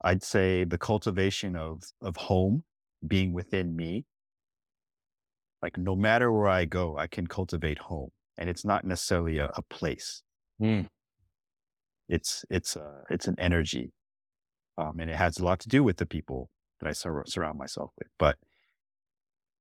I'd 0.00 0.22
say 0.22 0.64
the 0.64 0.78
cultivation 0.78 1.56
of 1.56 1.82
of 2.00 2.16
home 2.16 2.64
being 3.06 3.32
within 3.32 3.76
me 3.76 4.06
like 5.62 5.78
no 5.78 5.96
matter 5.96 6.30
where 6.30 6.48
I 6.48 6.64
go, 6.64 6.96
I 6.96 7.08
can 7.08 7.26
cultivate 7.26 7.78
home, 7.78 8.10
and 8.38 8.48
it's 8.48 8.64
not 8.64 8.84
necessarily 8.84 9.38
a, 9.38 9.50
a 9.56 9.62
place. 9.62 10.22
Mm. 10.62 10.86
It's 12.08 12.44
it's 12.50 12.76
uh, 12.76 13.02
it's 13.10 13.26
an 13.26 13.36
energy, 13.38 13.92
um, 14.78 15.00
and 15.00 15.10
it 15.10 15.16
has 15.16 15.38
a 15.38 15.44
lot 15.44 15.58
to 15.60 15.68
do 15.68 15.82
with 15.82 15.96
the 15.96 16.06
people 16.06 16.50
that 16.80 16.88
I 16.88 16.92
sur- 16.92 17.24
surround 17.26 17.58
myself 17.58 17.90
with. 17.98 18.08
But 18.18 18.36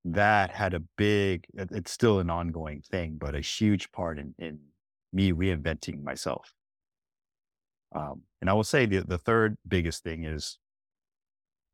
that 0.04 0.52
had 0.52 0.76
a 0.76 0.82
big. 0.96 1.48
It's 1.56 1.92
still 1.92 2.20
an 2.20 2.30
ongoing 2.30 2.82
thing, 2.82 3.18
but 3.20 3.34
a 3.34 3.42
huge 3.42 3.92
part 3.92 4.20
in 4.20 4.36
in 4.38 4.60
me 5.14 5.32
reinventing 5.32 6.04
myself. 6.04 6.54
Um, 7.96 8.24
and 8.42 8.50
I 8.50 8.54
will 8.54 8.64
say 8.64 8.86
the 8.86 9.02
the 9.02 9.18
third 9.18 9.58
biggest 9.68 10.04
thing 10.04 10.26
is 10.26 10.60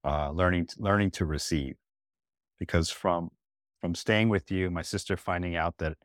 uh, 0.04 0.32
learning 0.32 0.68
learning 0.78 1.12
to 1.12 1.26
receive, 1.26 1.76
because 2.60 2.90
from 2.90 3.32
from 3.82 3.96
staying 3.96 4.30
with 4.30 4.52
you, 4.52 4.70
my 4.70 4.84
sister 4.84 5.18
finding 5.18 5.56
out 5.56 5.78
that 5.80 5.98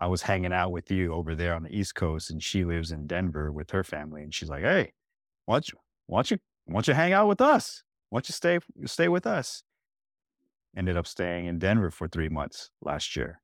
I 0.00 0.06
was 0.06 0.22
hanging 0.22 0.52
out 0.52 0.72
with 0.72 0.90
you 0.90 1.12
over 1.12 1.34
there 1.34 1.54
on 1.54 1.62
the 1.62 1.76
East 1.76 1.94
Coast 1.94 2.30
and 2.30 2.42
she 2.42 2.64
lives 2.64 2.90
in 2.90 3.06
Denver 3.06 3.52
with 3.52 3.70
her 3.70 3.84
family. 3.84 4.22
And 4.22 4.34
she's 4.34 4.48
like, 4.48 4.62
Hey, 4.62 4.92
why 5.44 5.56
don't 5.56 5.68
you, 5.68 5.78
why 6.06 6.18
don't 6.18 6.30
you, 6.30 6.38
why 6.64 6.74
don't 6.74 6.88
you 6.88 6.94
hang 6.94 7.12
out 7.12 7.28
with 7.28 7.40
us? 7.40 7.82
Why 8.08 8.16
don't 8.16 8.28
you 8.28 8.32
stay, 8.32 8.58
stay 8.86 9.08
with 9.08 9.26
us? 9.26 9.62
Ended 10.76 10.96
up 10.96 11.06
staying 11.06 11.46
in 11.46 11.58
Denver 11.58 11.90
for 11.90 12.08
three 12.08 12.28
months 12.30 12.70
last 12.80 13.14
year. 13.14 13.40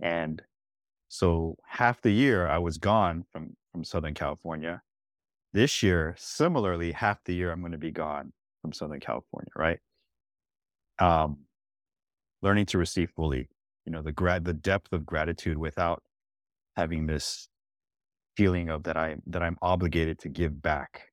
And 0.00 0.42
so 1.12 1.56
half 1.66 2.00
the 2.00 2.10
year 2.10 2.48
I 2.48 2.56
was 2.56 2.78
gone 2.78 3.26
from, 3.30 3.54
from 3.70 3.84
Southern 3.84 4.14
California. 4.14 4.80
This 5.52 5.82
year, 5.82 6.14
similarly, 6.16 6.92
half 6.92 7.22
the 7.24 7.34
year 7.34 7.52
I'm 7.52 7.60
going 7.60 7.72
to 7.72 7.78
be 7.78 7.90
gone 7.90 8.32
from 8.62 8.72
Southern 8.72 8.98
California, 8.98 9.50
right? 9.54 9.78
Um, 10.98 11.40
learning 12.40 12.64
to 12.64 12.78
receive 12.78 13.10
fully, 13.10 13.50
you 13.84 13.92
know, 13.92 14.00
the 14.00 14.10
grad, 14.10 14.46
the 14.46 14.54
depth 14.54 14.94
of 14.94 15.04
gratitude 15.04 15.58
without 15.58 16.02
having 16.76 17.04
this 17.04 17.46
feeling 18.34 18.70
of 18.70 18.84
that 18.84 18.96
I, 18.96 19.16
that 19.26 19.42
I'm 19.42 19.58
obligated 19.60 20.18
to 20.20 20.30
give 20.30 20.62
back, 20.62 21.08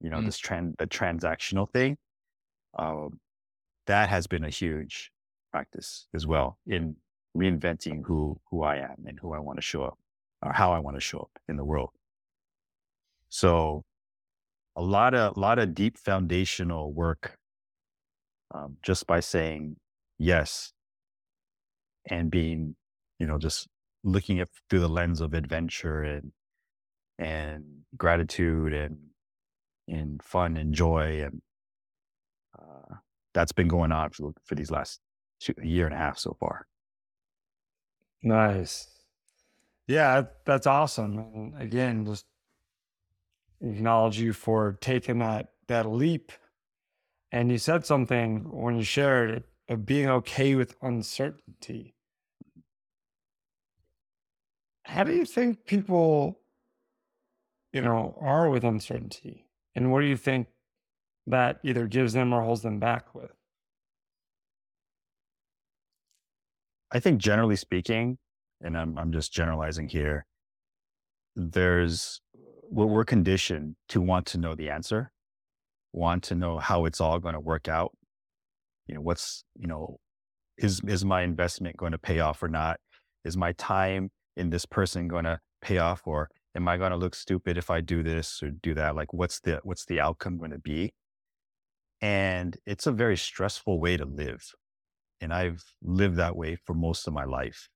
you 0.00 0.08
know, 0.08 0.20
mm. 0.20 0.24
this 0.24 0.38
trend, 0.38 0.76
the 0.78 0.86
transactional 0.86 1.70
thing. 1.70 1.98
Um, 2.78 3.20
that 3.88 4.08
has 4.08 4.26
been 4.26 4.42
a 4.42 4.48
huge 4.48 5.12
practice 5.52 6.06
as 6.14 6.26
well 6.26 6.56
in 6.66 6.96
reinventing 7.36 8.02
who, 8.06 8.38
who 8.50 8.62
I 8.62 8.76
am 8.76 9.04
and 9.06 9.18
who 9.20 9.34
I 9.34 9.38
want 9.38 9.58
to 9.58 9.62
show 9.62 9.82
up 9.84 9.98
or 10.42 10.52
how 10.52 10.72
I 10.72 10.78
want 10.78 10.96
to 10.96 11.00
show 11.00 11.18
up 11.18 11.30
in 11.48 11.56
the 11.56 11.64
world. 11.64 11.90
So 13.28 13.82
a 14.76 14.82
lot 14.82 15.14
of, 15.14 15.36
a 15.36 15.40
lot 15.40 15.58
of 15.58 15.74
deep 15.74 15.98
foundational 15.98 16.92
work 16.92 17.36
um, 18.54 18.76
just 18.82 19.06
by 19.06 19.20
saying 19.20 19.76
yes 20.18 20.72
and 22.08 22.30
being 22.30 22.76
you 23.18 23.26
know 23.26 23.38
just 23.38 23.66
looking 24.04 24.38
at 24.40 24.48
through 24.68 24.80
the 24.80 24.88
lens 24.88 25.20
of 25.20 25.34
adventure 25.34 26.02
and 26.02 26.32
and 27.18 27.64
gratitude 27.96 28.72
and 28.72 28.96
and 29.88 30.22
fun 30.22 30.56
and 30.56 30.74
joy 30.74 31.22
and 31.22 31.42
uh, 32.58 32.94
that's 33.32 33.52
been 33.52 33.68
going 33.68 33.92
on 33.92 34.10
for, 34.10 34.32
for 34.44 34.54
these 34.54 34.70
last 34.70 35.00
two, 35.40 35.54
year 35.62 35.86
and 35.86 35.94
a 35.94 35.98
half 35.98 36.18
so 36.18 36.36
far 36.38 36.66
nice 38.24 38.88
yeah 39.86 40.22
that's 40.44 40.66
awesome 40.66 41.18
and 41.18 41.62
again 41.62 42.04
just 42.04 42.26
acknowledge 43.60 44.18
you 44.18 44.32
for 44.32 44.76
taking 44.80 45.18
that 45.18 45.50
that 45.68 45.86
leap 45.86 46.32
and 47.34 47.50
you 47.50 47.58
said 47.58 47.84
something 47.84 48.48
when 48.50 48.76
you 48.76 48.84
shared 48.84 49.30
it 49.30 49.44
of 49.68 49.86
being 49.86 50.08
okay 50.08 50.54
with 50.54 50.76
uncertainty. 50.82 51.94
How 54.84 55.04
do 55.04 55.12
you 55.12 55.24
think 55.24 55.64
people, 55.64 56.40
you 57.72 57.80
know, 57.80 58.16
are 58.20 58.48
with 58.50 58.62
uncertainty? 58.62 59.46
And 59.74 59.90
what 59.90 60.02
do 60.02 60.06
you 60.06 60.16
think 60.16 60.48
that 61.26 61.58
either 61.64 61.86
gives 61.86 62.12
them 62.12 62.32
or 62.32 62.42
holds 62.42 62.62
them 62.62 62.78
back 62.78 63.14
with? 63.14 63.32
I 66.92 67.00
think 67.00 67.20
generally 67.20 67.56
speaking, 67.56 68.18
and 68.60 68.76
I'm 68.76 68.98
I'm 68.98 69.12
just 69.12 69.32
generalizing 69.32 69.88
here, 69.88 70.26
there's 71.36 72.20
well, 72.70 72.88
we're 72.88 73.04
conditioned 73.04 73.76
to 73.88 74.00
want 74.00 74.26
to 74.26 74.38
know 74.38 74.54
the 74.54 74.70
answer, 74.70 75.12
want 75.92 76.22
to 76.24 76.34
know 76.34 76.58
how 76.58 76.84
it's 76.84 77.00
all 77.00 77.18
going 77.18 77.34
to 77.34 77.40
work 77.40 77.68
out, 77.68 77.92
you 78.86 78.94
know, 78.94 79.00
what's, 79.00 79.44
you 79.58 79.66
know, 79.66 79.98
is, 80.58 80.80
is 80.86 81.04
my 81.04 81.22
investment 81.22 81.76
going 81.76 81.92
to 81.92 81.98
pay 81.98 82.20
off 82.20 82.42
or 82.42 82.48
not? 82.48 82.78
Is 83.24 83.36
my 83.36 83.52
time 83.52 84.10
in 84.36 84.50
this 84.50 84.66
person 84.66 85.08
going 85.08 85.24
to 85.24 85.40
pay 85.62 85.78
off 85.78 86.02
or 86.04 86.28
am 86.54 86.68
I 86.68 86.76
going 86.76 86.90
to 86.90 86.96
look 86.96 87.14
stupid 87.14 87.56
if 87.56 87.70
I 87.70 87.80
do 87.80 88.02
this 88.02 88.42
or 88.42 88.50
do 88.50 88.74
that? 88.74 88.94
Like 88.94 89.12
what's 89.12 89.40
the, 89.40 89.60
what's 89.62 89.84
the 89.86 90.00
outcome 90.00 90.38
going 90.38 90.50
to 90.50 90.58
be? 90.58 90.92
And 92.00 92.56
it's 92.66 92.86
a 92.86 92.92
very 92.92 93.16
stressful 93.16 93.80
way 93.80 93.96
to 93.96 94.04
live. 94.04 94.52
And 95.20 95.32
I've 95.32 95.62
lived 95.82 96.16
that 96.16 96.36
way 96.36 96.56
for 96.64 96.74
most 96.74 97.06
of 97.06 97.14
my 97.14 97.24
life. 97.24 97.68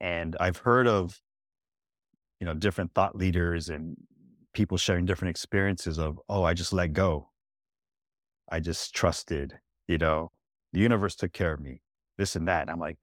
And 0.00 0.36
I've 0.40 0.58
heard 0.58 0.86
of, 0.86 1.20
you 2.40 2.46
know, 2.46 2.54
different 2.54 2.94
thought 2.94 3.16
leaders 3.16 3.68
and 3.68 3.96
people 4.52 4.78
sharing 4.78 5.04
different 5.04 5.30
experiences 5.30 5.98
of, 5.98 6.18
oh, 6.28 6.42
I 6.42 6.54
just 6.54 6.72
let 6.72 6.92
go. 6.92 7.30
I 8.50 8.60
just 8.60 8.94
trusted 8.94 9.58
you 9.90 9.98
know, 9.98 10.30
the 10.72 10.78
universe 10.78 11.16
took 11.16 11.32
care 11.32 11.52
of 11.52 11.60
me, 11.60 11.82
this 12.16 12.36
and 12.36 12.46
that. 12.46 12.62
And 12.62 12.70
I'm 12.70 12.78
like, 12.78 12.96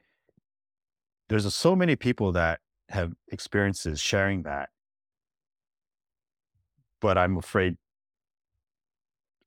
there's 1.28 1.44
a, 1.44 1.52
so 1.52 1.76
many 1.76 1.98
people 1.98 2.32
that 2.32 2.62
have 2.88 3.12
experiences 3.28 4.00
sharing 4.00 4.44
that. 4.44 4.70
But 7.02 7.18
I'm 7.18 7.36
afraid, 7.36 7.76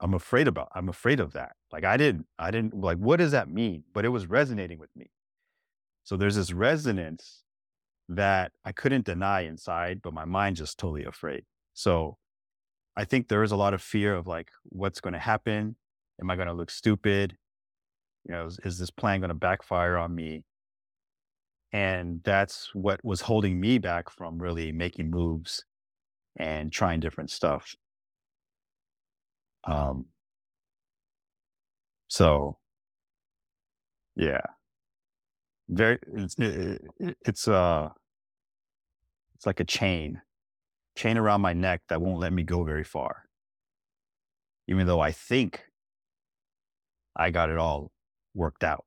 I'm 0.00 0.14
afraid 0.14 0.48
about, 0.48 0.68
I'm 0.74 0.88
afraid 0.88 1.20
of 1.20 1.32
that. 1.32 1.52
Like 1.72 1.84
I 1.84 1.96
didn't, 1.96 2.26
I 2.38 2.50
didn't, 2.50 2.74
like, 2.74 2.98
what 2.98 3.18
does 3.18 3.32
that 3.32 3.50
mean? 3.50 3.84
But 3.92 4.04
it 4.04 4.08
was 4.08 4.26
resonating 4.26 4.78
with 4.78 4.90
me. 4.96 5.10
So 6.04 6.16
there's 6.16 6.36
this 6.36 6.52
resonance 6.52 7.42
that 8.08 8.52
I 8.64 8.72
couldn't 8.72 9.04
deny 9.04 9.42
inside, 9.42 10.00
but 10.02 10.14
my 10.14 10.24
mind 10.24 10.56
just 10.56 10.78
totally 10.78 11.04
afraid. 11.04 11.44
So 11.74 12.16
I 12.96 13.04
think 13.04 13.28
there 13.28 13.42
is 13.42 13.52
a 13.52 13.56
lot 13.56 13.74
of 13.74 13.82
fear 13.82 14.14
of 14.14 14.26
like, 14.26 14.50
what's 14.64 15.00
going 15.00 15.12
to 15.12 15.20
happen? 15.20 15.76
Am 16.20 16.30
I 16.30 16.36
going 16.36 16.48
to 16.48 16.54
look 16.54 16.70
stupid? 16.70 17.36
You 18.26 18.34
know, 18.34 18.46
is, 18.46 18.58
is 18.64 18.78
this 18.78 18.90
plan 18.90 19.20
going 19.20 19.28
to 19.28 19.34
backfire 19.34 19.96
on 19.96 20.14
me? 20.14 20.44
And 21.72 22.20
that's 22.24 22.70
what 22.74 23.04
was 23.04 23.20
holding 23.20 23.60
me 23.60 23.78
back 23.78 24.10
from 24.10 24.42
really 24.42 24.72
making 24.72 25.10
moves 25.10 25.64
and 26.36 26.72
trying 26.72 27.00
different 27.00 27.30
stuff. 27.30 27.76
Um, 29.64 30.06
so 32.08 32.58
yeah, 34.16 34.40
very, 35.68 35.98
it's, 36.14 36.34
it, 36.38 36.82
it's, 37.22 37.48
uh, 37.48 37.90
it's 39.34 39.46
like 39.46 39.60
a 39.60 39.64
chain, 39.64 40.20
chain 40.96 41.16
around 41.16 41.40
my 41.40 41.52
neck 41.52 41.82
that 41.88 42.00
won't 42.00 42.20
let 42.20 42.32
me 42.32 42.42
go 42.42 42.64
very 42.64 42.84
far. 42.84 43.24
Even 44.68 44.86
though 44.86 45.00
I 45.00 45.12
think 45.12 45.64
I 47.16 47.30
got 47.30 47.50
it 47.50 47.58
all 47.58 47.92
worked 48.34 48.64
out. 48.64 48.84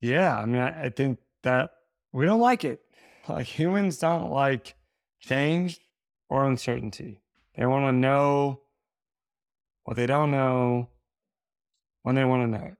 Yeah, 0.00 0.36
I 0.36 0.46
mean, 0.46 0.60
I, 0.60 0.84
I 0.84 0.88
think 0.90 1.18
that 1.42 1.70
we 2.12 2.26
don't 2.26 2.40
like 2.40 2.64
it. 2.64 2.80
Like 3.28 3.46
humans 3.46 3.98
don't 3.98 4.30
like 4.30 4.74
change 5.20 5.80
or 6.28 6.46
uncertainty. 6.46 7.19
They 7.60 7.66
want 7.66 7.84
to 7.84 7.92
know 7.92 8.62
what 9.84 9.98
they 9.98 10.06
don't 10.06 10.30
know 10.30 10.88
when 12.02 12.14
they 12.14 12.24
want 12.24 12.42
to 12.44 12.58
know 12.58 12.64
it. 12.64 12.76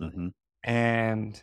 Mm-hmm. 0.00 0.28
And 0.62 1.42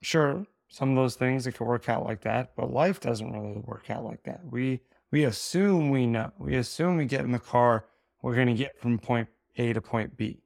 sure, 0.00 0.44
some 0.66 0.90
of 0.90 0.96
those 0.96 1.14
things 1.14 1.46
it 1.46 1.52
could 1.52 1.68
work 1.68 1.88
out 1.88 2.04
like 2.04 2.22
that, 2.22 2.56
but 2.56 2.72
life 2.72 2.98
doesn't 2.98 3.30
really 3.30 3.60
work 3.64 3.90
out 3.90 4.02
like 4.02 4.24
that. 4.24 4.40
We 4.44 4.80
we 5.12 5.22
assume 5.22 5.90
we 5.90 6.04
know. 6.04 6.32
We 6.36 6.56
assume 6.56 6.96
we 6.96 7.04
get 7.04 7.20
in 7.20 7.30
the 7.30 7.38
car, 7.38 7.84
we're 8.22 8.34
going 8.34 8.48
to 8.48 8.54
get 8.54 8.80
from 8.80 8.98
point 8.98 9.28
A 9.56 9.72
to 9.72 9.80
point 9.80 10.16
B, 10.16 10.42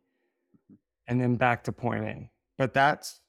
and 1.07 1.19
then 1.19 1.37
back 1.37 1.65
to 1.65 1.73
point 1.73 2.05
A. 2.05 2.31
But 2.59 2.75
that's 2.75 3.23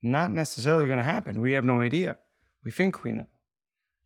not 0.00 0.30
necessarily 0.30 0.86
going 0.86 0.96
to 0.96 1.04
happen. 1.04 1.42
We 1.42 1.52
have 1.52 1.64
no 1.64 1.82
idea. 1.82 2.16
We 2.64 2.70
think 2.70 3.04
we 3.04 3.12
know, 3.12 3.26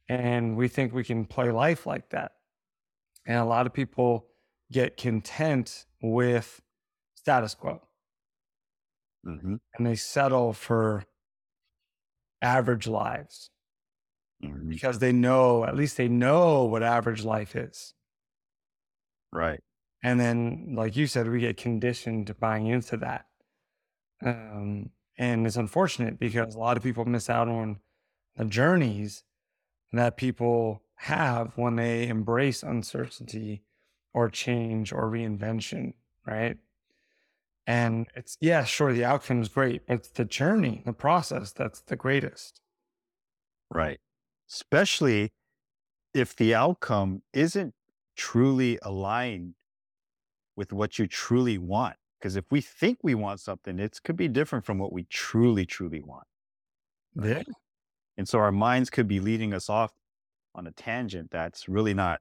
and 0.09 0.57
we 0.57 0.67
think 0.67 0.93
we 0.93 1.05
can 1.05 1.25
play 1.25 1.53
life 1.53 1.87
like 1.87 2.11
that. 2.11 2.33
And 3.27 3.39
a 3.39 3.45
lot 3.45 3.67
of 3.67 3.73
people 3.73 4.27
get 4.71 4.97
content 4.97 5.87
with 6.03 6.61
status 7.15 7.55
quo 7.55 7.81
Mm-hmm. 9.27 9.55
and 9.75 9.87
they 9.87 9.95
settle 9.95 10.53
for 10.53 11.05
average 12.43 12.87
lives 12.87 13.51
Mm-hmm. 14.43 14.69
because 14.69 14.99
they 14.99 15.13
know, 15.13 15.65
at 15.65 15.75
least 15.75 15.97
they 15.97 16.09
know 16.09 16.65
what 16.65 16.83
average 16.83 17.25
life 17.25 17.57
is. 17.57 17.95
Right. 19.33 19.61
And 20.03 20.21
then, 20.21 20.75
like 20.77 20.97
you 20.97 21.07
said, 21.07 21.29
we 21.31 21.41
get 21.41 21.57
conditioned 21.57 22.27
to 22.27 22.35
buying 22.35 22.67
into 22.67 22.99
that. 22.99 23.25
Um, 24.23 24.91
and 25.17 25.47
it's 25.47 25.57
unfortunate 25.57 26.19
because 26.19 26.55
a 26.55 26.59
lot 26.59 26.77
of 26.77 26.83
people 26.83 27.07
miss 27.07 27.31
out 27.31 27.49
on 27.49 27.79
the 28.37 28.45
journeys 28.45 29.25
that 29.93 30.19
people 30.19 30.83
have 31.05 31.53
when 31.57 31.77
they 31.77 32.09
embrace 32.09 32.63
uncertainty 32.63 33.63
or 34.15 34.31
change 34.31 34.93
or 34.93 35.11
reinvention, 35.11 35.93
right? 36.27 36.57
And 37.67 38.07
it's, 38.15 38.37
yeah, 38.41 38.65
sure, 38.65 38.93
the 38.93 39.05
outcome 39.05 39.43
is 39.43 39.49
great, 39.49 39.87
but 39.87 39.95
it's 39.95 40.09
the 40.09 40.25
journey, 40.25 40.83
the 40.85 40.93
process 40.93 41.53
that's 41.53 41.81
the 41.81 41.97
greatest. 41.97 42.61
Right. 43.71 44.01
Especially 44.51 45.33
if 46.15 46.37
the 46.37 46.55
outcome 46.55 47.23
isn't 47.33 47.75
truly 48.17 48.79
aligned 48.83 49.55
with 50.57 50.73
what 50.73 50.99
you 50.99 51.07
truly 51.07 51.59
want. 51.59 51.97
Because 52.19 52.37
if 52.37 52.45
we 52.51 52.63
think 52.63 52.99
we 53.03 53.15
want 53.15 53.41
something, 53.41 53.79
it 53.79 53.99
could 54.05 54.17
be 54.17 54.29
different 54.29 54.65
from 54.65 54.79
what 54.79 54.93
we 54.93 55.05
truly, 55.05 55.67
truly 55.67 56.01
want. 56.01 56.27
Yeah. 57.21 57.43
And 58.17 58.27
so 58.27 58.39
our 58.39 58.53
minds 58.53 58.89
could 58.89 59.09
be 59.09 59.21
leading 59.21 59.53
us 59.53 59.69
off 59.69 59.93
on 60.55 60.67
a 60.67 60.73
tangent 60.73 61.31
that's 61.31 61.69
really 61.69 61.95
not 61.95 62.21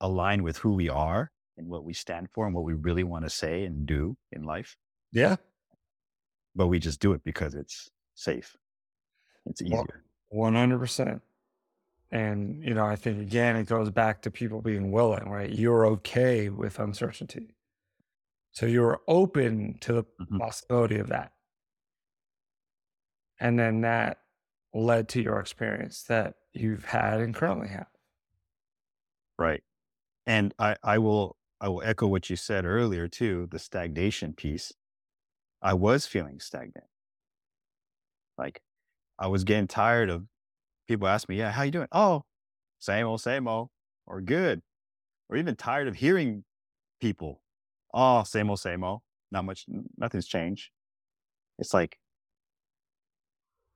aligned 0.00 0.42
with 0.42 0.58
who 0.58 0.74
we 0.74 0.88
are 0.88 1.30
and 1.56 1.68
what 1.68 1.84
we 1.84 1.92
stand 1.92 2.28
for 2.30 2.46
and 2.46 2.54
what 2.54 2.64
we 2.64 2.74
really 2.74 3.04
want 3.04 3.24
to 3.24 3.30
say 3.30 3.64
and 3.64 3.86
do 3.86 4.16
in 4.32 4.44
life. 4.44 4.76
Yeah. 5.12 5.36
But 6.54 6.68
we 6.68 6.78
just 6.78 7.00
do 7.00 7.12
it 7.12 7.24
because 7.24 7.54
it's 7.54 7.90
safe. 8.14 8.56
It's 9.46 9.62
easier. 9.62 10.04
100%. 10.32 11.20
And, 12.10 12.62
you 12.64 12.72
know, 12.74 12.86
I 12.86 12.96
think 12.96 13.20
again, 13.20 13.56
it 13.56 13.66
goes 13.66 13.90
back 13.90 14.22
to 14.22 14.30
people 14.30 14.62
being 14.62 14.92
willing, 14.92 15.28
right? 15.28 15.50
You're 15.50 15.86
okay 15.86 16.48
with 16.48 16.78
uncertainty. 16.78 17.54
So 18.52 18.66
you're 18.66 19.00
open 19.06 19.78
to 19.80 19.92
the 19.92 20.04
Mhm. 20.04 20.38
possibility 20.38 20.96
of 20.98 21.08
that. 21.08 21.32
And 23.40 23.58
then 23.58 23.82
that 23.82 24.22
led 24.74 25.08
to 25.10 25.22
your 25.22 25.38
experience 25.38 26.02
that 26.04 26.36
you've 26.54 26.84
had 26.84 27.20
and 27.20 27.34
currently 27.34 27.68
have. 27.68 27.86
Right. 29.38 29.62
And 30.26 30.54
I, 30.58 30.76
I 30.82 30.98
will 30.98 31.36
I 31.60 31.68
will 31.68 31.82
echo 31.82 32.06
what 32.06 32.30
you 32.30 32.36
said 32.36 32.64
earlier 32.64 33.08
too, 33.08 33.48
the 33.50 33.58
stagnation 33.58 34.34
piece. 34.34 34.72
I 35.62 35.74
was 35.74 36.06
feeling 36.06 36.40
stagnant. 36.40 36.86
Like 38.36 38.60
I 39.18 39.26
was 39.28 39.44
getting 39.44 39.66
tired 39.66 40.10
of 40.10 40.26
people 40.88 41.08
ask 41.08 41.28
me, 41.28 41.36
Yeah, 41.38 41.52
how 41.52 41.62
you 41.62 41.70
doing? 41.70 41.88
Oh, 41.92 42.24
same 42.80 43.06
old, 43.06 43.20
same 43.20 43.48
old, 43.48 43.70
or 44.06 44.20
good. 44.20 44.62
Or 45.28 45.36
even 45.36 45.56
tired 45.56 45.88
of 45.88 45.96
hearing 45.96 46.44
people, 47.00 47.42
oh, 47.94 48.24
same 48.24 48.50
old, 48.50 48.60
same 48.60 48.84
old. 48.84 49.00
Not 49.30 49.44
much 49.44 49.66
nothing's 49.96 50.26
changed. 50.26 50.70
It's 51.58 51.74
like, 51.74 51.98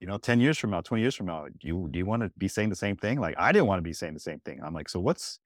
you 0.02 0.08
know, 0.08 0.18
10 0.18 0.40
years 0.40 0.58
from 0.58 0.70
now, 0.70 0.80
20 0.80 1.00
years 1.00 1.14
from 1.14 1.26
now, 1.26 1.46
do 1.46 1.68
you 1.68 1.88
do 1.92 1.96
you 1.96 2.04
want 2.04 2.22
to 2.22 2.30
be 2.36 2.48
saying 2.48 2.70
the 2.70 2.74
same 2.74 2.96
thing? 2.96 3.20
Like 3.20 3.36
I 3.38 3.52
didn't 3.52 3.68
want 3.68 3.78
to 3.78 3.84
be 3.84 3.92
saying 3.92 4.14
the 4.14 4.20
same 4.20 4.40
thing. 4.40 4.60
I'm 4.60 4.74
like, 4.74 4.88
so 4.88 4.98
what's 4.98 5.38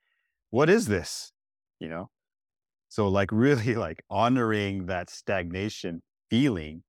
what 0.49 0.71
is 0.71 0.87
this? 0.87 1.31
You 1.79 1.89
know? 1.89 2.09
So 2.89 3.09
like 3.09 3.31
really 3.33 3.75
like 3.75 4.03
honoring 4.09 4.87
that 4.87 5.11
stagnation 5.11 6.03
feeling 6.31 6.85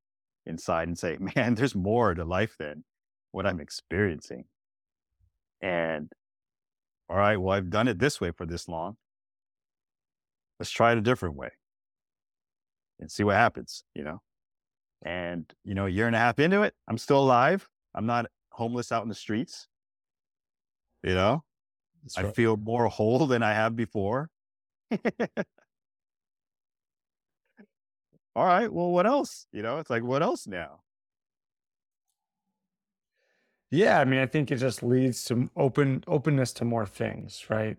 inside 0.45 0.88
and 0.88 0.97
say, 0.97 1.17
man, 1.36 1.56
there's 1.56 1.75
more 1.75 2.13
to 2.13 2.23
life 2.23 2.56
than 2.58 2.86
what 3.34 3.45
I'm 3.45 3.60
experiencing. 3.60 4.45
And 5.62 6.10
all 7.10 7.17
right, 7.17 7.36
well, 7.36 7.53
I've 7.58 7.69
done 7.69 7.89
it 7.89 7.99
this 7.99 8.21
way 8.21 8.32
for 8.32 8.45
this 8.45 8.69
long. 8.69 8.95
Let's 10.58 10.71
try 10.71 10.93
it 10.93 10.97
a 10.97 11.01
different 11.01 11.36
way 11.36 11.49
and 12.97 13.12
see 13.12 13.25
what 13.25 13.36
happens, 13.36 13.84
you 13.93 14.06
know? 14.06 14.21
And, 15.03 15.51
you 15.63 15.75
know, 15.75 15.86
a 15.86 15.89
year 15.89 16.07
and 16.07 16.15
a 16.15 16.19
half 16.19 16.39
into 16.39 16.63
it, 16.63 16.73
I'm 16.88 16.97
still 16.97 17.19
alive. 17.19 17.69
I'm 17.93 18.05
not 18.05 18.27
homeless 18.51 18.91
out 18.91 19.03
in 19.03 19.10
the 19.10 19.15
streets. 19.15 19.67
You 21.03 21.13
know, 21.13 21.43
That's 22.03 22.17
I 22.17 22.23
right. 22.23 22.36
feel 22.36 22.57
more 22.57 22.88
whole 22.88 23.27
than 23.27 23.43
I 23.43 23.53
have 23.53 23.75
before. 23.75 24.29
All 28.36 28.45
right. 28.45 28.71
Well, 28.71 28.91
what 28.91 29.05
else? 29.07 29.47
You 29.51 29.63
know, 29.63 29.79
it's 29.79 29.89
like, 29.89 30.03
what 30.03 30.21
else 30.21 30.47
now? 30.47 30.81
Yeah, 33.69 33.99
I 33.99 34.05
mean, 34.05 34.19
I 34.19 34.25
think 34.25 34.51
it 34.51 34.57
just 34.57 34.81
leads 34.81 35.25
to 35.25 35.49
open 35.55 36.03
openness 36.07 36.53
to 36.53 36.65
more 36.65 36.86
things, 36.86 37.49
right? 37.49 37.77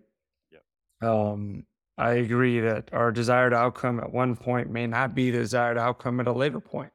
Yep. 0.51 0.63
Um, 1.01 1.65
I 1.97 2.13
agree 2.13 2.59
that 2.59 2.93
our 2.93 3.11
desired 3.11 3.53
outcome 3.53 3.99
at 3.99 4.11
one 4.11 4.35
point 4.35 4.69
may 4.69 4.87
not 4.87 5.15
be 5.15 5.31
the 5.31 5.39
desired 5.39 5.77
outcome 5.77 6.19
at 6.19 6.27
a 6.27 6.31
later 6.31 6.59
point. 6.59 6.93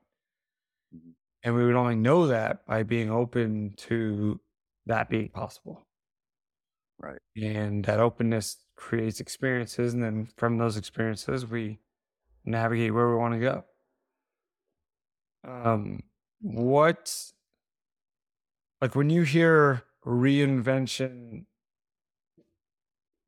And 1.44 1.54
we 1.54 1.66
would 1.66 1.76
only 1.76 1.94
know 1.94 2.26
that 2.28 2.66
by 2.66 2.82
being 2.82 3.10
open 3.10 3.74
to 3.76 4.40
that 4.86 5.10
being 5.10 5.28
possible. 5.28 5.86
Right. 6.98 7.20
And 7.36 7.84
that 7.84 8.00
openness 8.00 8.56
creates 8.76 9.20
experiences. 9.20 9.92
And 9.92 10.02
then 10.02 10.28
from 10.38 10.56
those 10.56 10.78
experiences, 10.78 11.46
we 11.46 11.80
navigate 12.46 12.94
where 12.94 13.10
we 13.10 13.16
want 13.16 13.34
to 13.34 13.40
go. 13.40 13.64
Um, 15.46 16.00
what, 16.40 17.14
like 18.80 18.94
when 18.94 19.10
you 19.10 19.22
hear 19.22 19.82
reinvention 20.06 21.44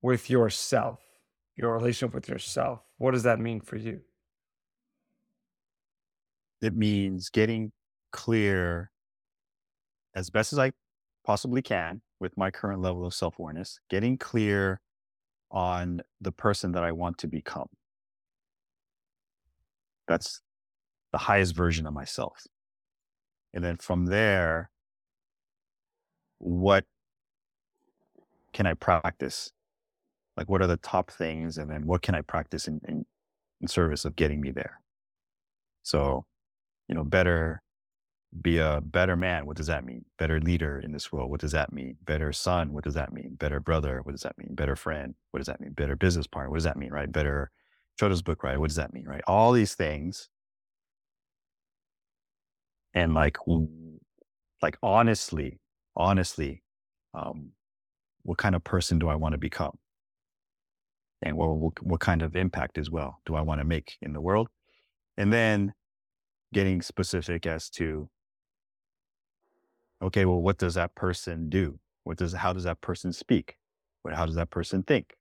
with 0.01 0.31
yourself, 0.31 1.01
your 1.55 1.75
relationship 1.75 2.15
with 2.15 2.29
yourself, 2.31 2.81
what 2.97 3.11
does 3.11 3.25
that 3.25 3.41
mean 3.41 3.61
for 3.61 3.77
you? 3.77 4.01
It 6.63 6.75
means 6.75 7.29
getting 7.29 7.73
clear 8.17 8.91
as 10.15 10.31
best 10.31 10.55
as 10.55 10.59
I 10.59 10.73
possibly 11.25 11.61
can 11.61 12.01
with 12.19 12.35
my 12.39 12.51
current 12.51 12.81
level 12.81 13.05
of 13.07 13.13
self 13.13 13.39
awareness, 13.39 13.79
getting 13.91 14.17
clear 14.17 14.81
on 15.51 16.01
the 16.21 16.33
person 16.33 16.73
that 16.73 16.83
I 16.83 16.93
want 16.93 17.19
to 17.19 17.29
become. 17.29 17.69
That's 20.09 20.41
the 21.13 21.19
highest 21.19 21.55
version 21.55 21.87
of 21.87 21.93
myself. 21.93 22.47
And 23.53 23.63
then 23.63 23.77
from 23.77 24.07
there, 24.07 24.71
what 26.39 26.85
can 28.55 28.67
I 28.67 28.73
practice? 28.73 29.53
Like, 30.39 30.49
what 30.49 30.63
are 30.63 30.67
the 30.67 30.79
top 30.79 31.11
things? 31.11 31.59
And 31.59 31.71
then 31.71 31.87
what 31.87 32.01
can 32.01 32.15
I 32.15 32.23
practice 32.23 32.67
in, 32.67 32.81
in, 32.89 33.05
in 33.61 33.69
service 33.69 34.07
of 34.07 34.17
getting 34.17 34.41
me 34.41 34.53
there? 34.53 34.81
So, 35.83 36.25
you 36.89 36.95
know, 36.95 37.05
better 37.05 37.63
be 38.43 38.59
a 38.59 38.81
better 38.85 39.17
man. 39.17 39.47
What 39.47 39.57
does 39.57 39.69
that 39.69 39.85
mean? 39.85 40.05
Better 40.19 40.41
leader 40.41 40.79
in 40.79 40.93
this 40.93 41.13
world. 41.13 41.31
What 41.31 41.41
does 41.41 41.53
that 41.53 41.73
mean? 41.73 41.97
Better 42.05 42.33
son. 42.33 42.73
What 42.73 42.85
does 42.85 42.95
that 42.95 43.13
mean? 43.13 43.35
Better 43.35 43.61
brother. 43.61 44.01
What 44.03 44.13
does 44.13 44.23
that 44.23 44.37
mean? 44.37 44.55
Better 44.55 44.77
friend. 44.77 45.15
What 45.31 45.39
does 45.39 45.47
that 45.47 45.61
mean? 45.61 45.73
Better 45.73 45.97
business 45.97 46.27
partner. 46.27 46.51
What 46.51 46.57
does 46.57 46.65
that 46.65 46.77
mean? 46.77 46.91
Right. 46.91 47.11
Better 47.11 47.51
children's 47.99 48.23
book 48.23 48.43
writer. 48.43 48.61
What 48.61 48.69
does 48.69 48.77
that 48.77 48.93
mean? 48.93 49.07
Right. 49.07 49.23
All 49.27 49.53
these 49.53 49.75
things. 49.75 50.29
And 52.95 53.15
like, 53.15 53.37
like 54.63 54.77
honestly, 54.83 55.61
honestly, 55.95 56.63
um, 57.15 57.53
what 58.23 58.39
kind 58.39 58.55
of 58.55 58.65
person 58.65 58.99
do 58.99 59.09
I 59.09 59.15
want 59.15 59.33
to 59.33 59.39
become? 59.39 59.79
And 61.23 61.37
what, 61.37 61.57
what, 61.57 61.83
what 61.83 62.01
kind 62.01 62.23
of 62.23 62.37
impact 62.37 62.77
as 62.77 62.91
well 62.91 63.21
do 63.25 63.35
I 63.35 63.41
want 63.41 63.61
to 63.61 63.65
make 63.65 63.97
in 64.03 64.13
the 64.13 64.21
world? 64.21 64.49
And 65.17 65.33
then 65.33 65.73
getting 66.53 66.83
specific 66.83 67.47
as 67.47 67.71
to 67.71 68.09
okay, 70.03 70.25
well, 70.25 70.41
what 70.41 70.59
does 70.59 70.75
that 70.75 70.95
person 70.95 71.49
do? 71.49 71.79
What 72.05 72.19
does, 72.19 72.33
how 72.33 72.53
does 72.53 72.65
that 72.65 72.81
person 72.81 73.13
speak? 73.13 73.57
What, 74.03 74.15
how 74.15 74.27
does 74.27 74.37
that 74.37 74.51
person 74.51 74.83
think? 74.83 75.15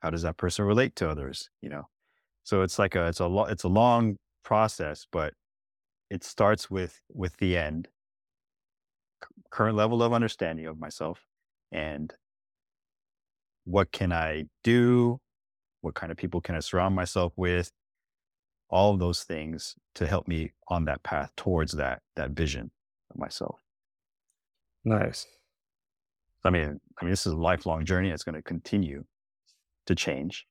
How 0.00 0.10
does 0.10 0.22
that 0.22 0.36
person 0.36 0.64
relate 0.64 0.96
to 0.96 1.08
others? 1.08 1.50
You 1.60 1.68
know? 1.70 1.88
So 2.44 2.62
it's 2.62 2.78
like 2.78 2.94
a, 2.94 3.08
it's 3.08 3.20
a 3.20 3.26
lo- 3.26 3.44
it's 3.44 3.64
a 3.64 3.68
long 3.68 4.16
process, 4.44 5.06
but 5.10 5.34
it 6.08 6.24
starts 6.24 6.70
with, 6.70 7.00
with 7.12 7.36
the 7.38 7.56
end, 7.56 7.88
c- 9.22 9.28
current 9.50 9.76
level 9.76 10.02
of 10.02 10.12
understanding 10.12 10.66
of 10.66 10.78
myself 10.78 11.26
and 11.70 12.14
what 13.64 13.92
can 13.92 14.12
I 14.12 14.44
do? 14.64 15.20
What 15.82 15.94
kind 15.94 16.10
of 16.10 16.16
people 16.16 16.40
can 16.40 16.54
I 16.54 16.60
surround 16.60 16.94
myself 16.94 17.34
with? 17.36 17.70
All 18.70 18.94
of 18.94 18.98
those 18.98 19.24
things 19.24 19.74
to 19.94 20.06
help 20.06 20.26
me 20.26 20.52
on 20.68 20.86
that 20.86 21.02
path 21.02 21.32
towards 21.36 21.72
that, 21.72 22.00
that 22.16 22.30
vision 22.30 22.70
myself. 23.18 23.60
Nice. 24.84 25.26
I 26.44 26.50
mean, 26.50 26.80
I 27.00 27.04
mean, 27.04 27.10
this 27.10 27.26
is 27.26 27.32
a 27.32 27.36
lifelong 27.36 27.84
journey. 27.84 28.10
It's 28.10 28.22
going 28.22 28.34
to 28.34 28.42
continue 28.42 29.04
to 29.86 29.94
change, 29.94 30.46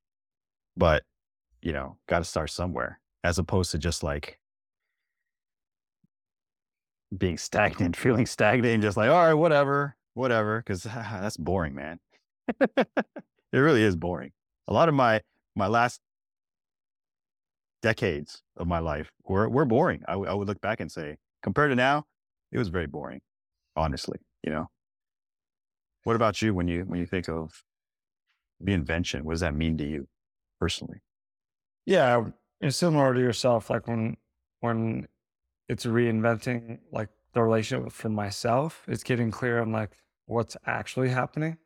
but 0.76 1.04
you 1.62 1.74
know, 1.74 1.98
got 2.08 2.20
to 2.20 2.26
start 2.26 2.50
somewhere 2.50 3.00
as 3.24 3.40
opposed 3.40 3.72
to 3.72 3.78
just 3.78 4.04
like 4.04 4.40
being 7.18 7.38
stagnant, 7.38 7.96
feeling 7.98 8.26
stagnant, 8.26 8.74
and 8.74 8.84
just 8.84 8.98
like, 8.98 9.10
all 9.10 9.26
right, 9.26 9.34
whatever, 9.34 9.96
whatever, 10.14 10.60
because 10.60 10.84
that's 10.84 11.38
boring, 11.38 11.74
man. 11.74 12.00
it 12.78 12.88
really 13.54 13.84
is 13.84 13.96
boring. 13.96 14.32
A 14.68 14.74
lot 14.74 14.90
of 14.90 14.96
my 14.96 15.22
my 15.56 15.68
last 15.68 16.02
decades 17.82 18.42
of 18.58 18.68
my 18.68 18.80
life 18.80 19.12
were 19.24 19.50
were 19.50 19.66
boring. 19.66 20.04
I, 20.08 20.14
w- 20.14 20.30
I 20.30 20.34
would 20.34 20.48
look 20.48 20.62
back 20.62 20.80
and 20.80 20.92
say, 20.92 21.18
compared 21.42 21.72
to 21.72 21.76
now, 21.76 22.06
it 22.52 22.58
was 22.58 22.70
very 22.70 22.88
boring. 22.88 23.22
Honestly, 23.76 24.20
you 24.44 24.52
know. 24.52 24.70
What 26.04 26.16
about 26.16 26.42
you 26.42 26.54
when 26.54 26.68
you 26.68 26.82
when 26.82 27.00
you 27.00 27.06
think 27.06 27.28
of 27.28 27.64
the 28.60 28.74
invention? 28.74 29.24
What 29.24 29.34
does 29.34 29.42
that 29.42 29.56
mean 29.56 29.78
to 29.78 29.86
you 29.86 30.08
personally? 30.60 31.02
Yeah, 31.86 32.26
it's 32.62 32.78
similar 32.78 33.14
to 33.14 33.20
yourself. 33.20 33.70
Like 33.70 33.88
when 33.88 34.18
when 34.62 35.08
it's 35.68 35.86
reinventing 35.86 36.80
like 36.92 37.10
the 37.34 37.42
relationship 37.42 37.92
for 37.92 38.10
myself, 38.10 38.84
it's 38.88 39.04
getting 39.04 39.32
clear 39.32 39.62
on 39.62 39.72
like 39.72 39.92
what's 40.26 40.58
actually 40.66 41.10
happening. 41.10 41.58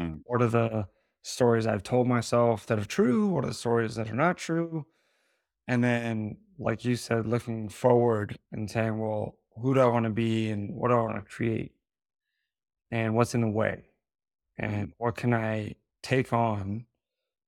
Mm. 0.00 0.20
What 0.24 0.42
are 0.42 0.48
the 0.48 0.86
stories 1.22 1.66
I've 1.66 1.82
told 1.82 2.06
myself 2.06 2.66
that 2.66 2.78
are 2.78 2.84
true? 2.84 3.28
What 3.28 3.44
are 3.44 3.48
the 3.48 3.54
stories 3.54 3.96
that 3.96 4.10
are 4.10 4.14
not 4.14 4.38
true? 4.38 4.86
And 5.68 5.84
then, 5.84 6.38
like 6.58 6.84
you 6.84 6.96
said, 6.96 7.26
looking 7.26 7.68
forward 7.68 8.38
and 8.52 8.70
saying, 8.70 8.98
well, 8.98 9.36
who 9.60 9.74
do 9.74 9.80
I 9.80 9.86
want 9.86 10.04
to 10.04 10.10
be 10.10 10.50
and 10.50 10.74
what 10.74 10.88
do 10.88 10.94
I 10.94 11.02
want 11.02 11.16
to 11.16 11.30
create? 11.30 11.72
And 12.90 13.14
what's 13.14 13.34
in 13.34 13.40
the 13.40 13.48
way? 13.48 13.84
And 14.58 14.92
what 14.98 15.16
can 15.16 15.32
I 15.32 15.76
take 16.02 16.32
on 16.32 16.86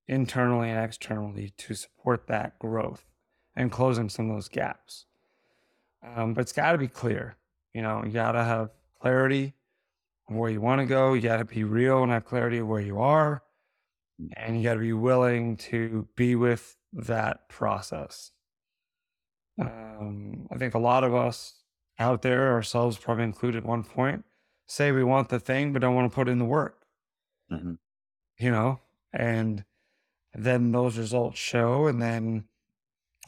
internally 0.06 0.70
and 0.70 0.82
externally 0.82 1.52
to 1.58 1.74
support 1.74 2.26
that 2.28 2.58
growth 2.58 3.04
and 3.56 3.70
closing 3.70 4.08
some 4.08 4.30
of 4.30 4.36
those 4.36 4.48
gaps? 4.48 5.06
Um, 6.04 6.34
but 6.34 6.42
it's 6.42 6.52
got 6.52 6.72
to 6.72 6.78
be 6.78 6.88
clear. 6.88 7.36
You 7.74 7.82
know, 7.82 8.02
you 8.04 8.12
got 8.12 8.32
to 8.32 8.44
have 8.44 8.70
clarity 9.00 9.54
of 10.28 10.36
where 10.36 10.50
you 10.50 10.60
want 10.60 10.80
to 10.80 10.86
go. 10.86 11.14
You 11.14 11.22
got 11.22 11.38
to 11.38 11.44
be 11.44 11.64
real 11.64 12.02
and 12.02 12.12
have 12.12 12.24
clarity 12.24 12.58
of 12.58 12.68
where 12.68 12.80
you 12.80 13.00
are. 13.00 13.42
And 14.36 14.56
you 14.56 14.62
got 14.62 14.74
to 14.74 14.80
be 14.80 14.92
willing 14.92 15.56
to 15.56 16.06
be 16.16 16.36
with 16.36 16.76
that 16.92 17.48
process. 17.48 18.30
Um, 19.60 20.48
I 20.50 20.56
think 20.56 20.74
a 20.74 20.78
lot 20.78 21.04
of 21.04 21.14
us 21.14 21.61
out 21.98 22.22
there, 22.22 22.52
ourselves 22.52 22.96
probably 22.98 23.24
included 23.24 23.58
at 23.58 23.68
one 23.68 23.84
point, 23.84 24.24
say 24.66 24.92
we 24.92 25.04
want 25.04 25.28
the 25.28 25.40
thing, 25.40 25.72
but 25.72 25.82
don't 25.82 25.94
want 25.94 26.10
to 26.10 26.14
put 26.14 26.28
in 26.28 26.38
the 26.38 26.44
work, 26.44 26.86
Mhm. 27.50 27.78
you 28.38 28.50
know? 28.50 28.80
And 29.12 29.64
then 30.34 30.72
those 30.72 30.96
results 30.96 31.38
show, 31.38 31.86
and 31.86 32.00
then 32.00 32.48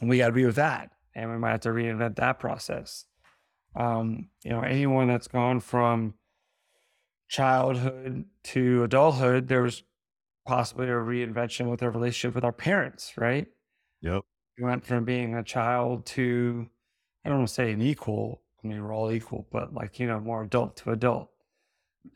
we 0.01 0.17
got 0.17 0.27
to 0.27 0.33
be 0.33 0.45
with 0.45 0.55
that. 0.55 0.91
And 1.13 1.31
we 1.31 1.37
might 1.37 1.51
have 1.51 1.59
to 1.61 1.69
reinvent 1.69 2.15
that 2.17 2.39
process. 2.39 3.05
Um, 3.75 4.29
you 4.43 4.49
know, 4.51 4.61
anyone 4.61 5.07
that's 5.07 5.27
gone 5.27 5.59
from 5.61 6.15
childhood 7.27 8.25
to 8.43 8.83
adulthood, 8.83 9.47
there 9.47 9.61
was 9.61 9.83
possibly 10.45 10.87
a 10.87 10.91
reinvention 10.91 11.69
with 11.69 11.81
our 11.81 11.89
relationship 11.89 12.35
with 12.35 12.43
our 12.43 12.51
parents, 12.51 13.17
right? 13.17 13.47
Yep. 14.01 14.23
We 14.57 14.63
went 14.63 14.85
from 14.85 15.05
being 15.05 15.35
a 15.35 15.43
child 15.43 16.05
to, 16.07 16.69
I 17.23 17.29
don't 17.29 17.39
want 17.39 17.47
to 17.49 17.53
say 17.53 17.71
an 17.71 17.81
equal. 17.81 18.41
I 18.65 18.67
mean, 18.67 18.83
we're 18.83 18.93
all 18.93 19.11
equal, 19.11 19.47
but 19.51 19.73
like, 19.73 19.99
you 19.99 20.07
know, 20.07 20.19
more 20.19 20.41
adult 20.43 20.77
to 20.77 20.91
adult. 20.91 21.29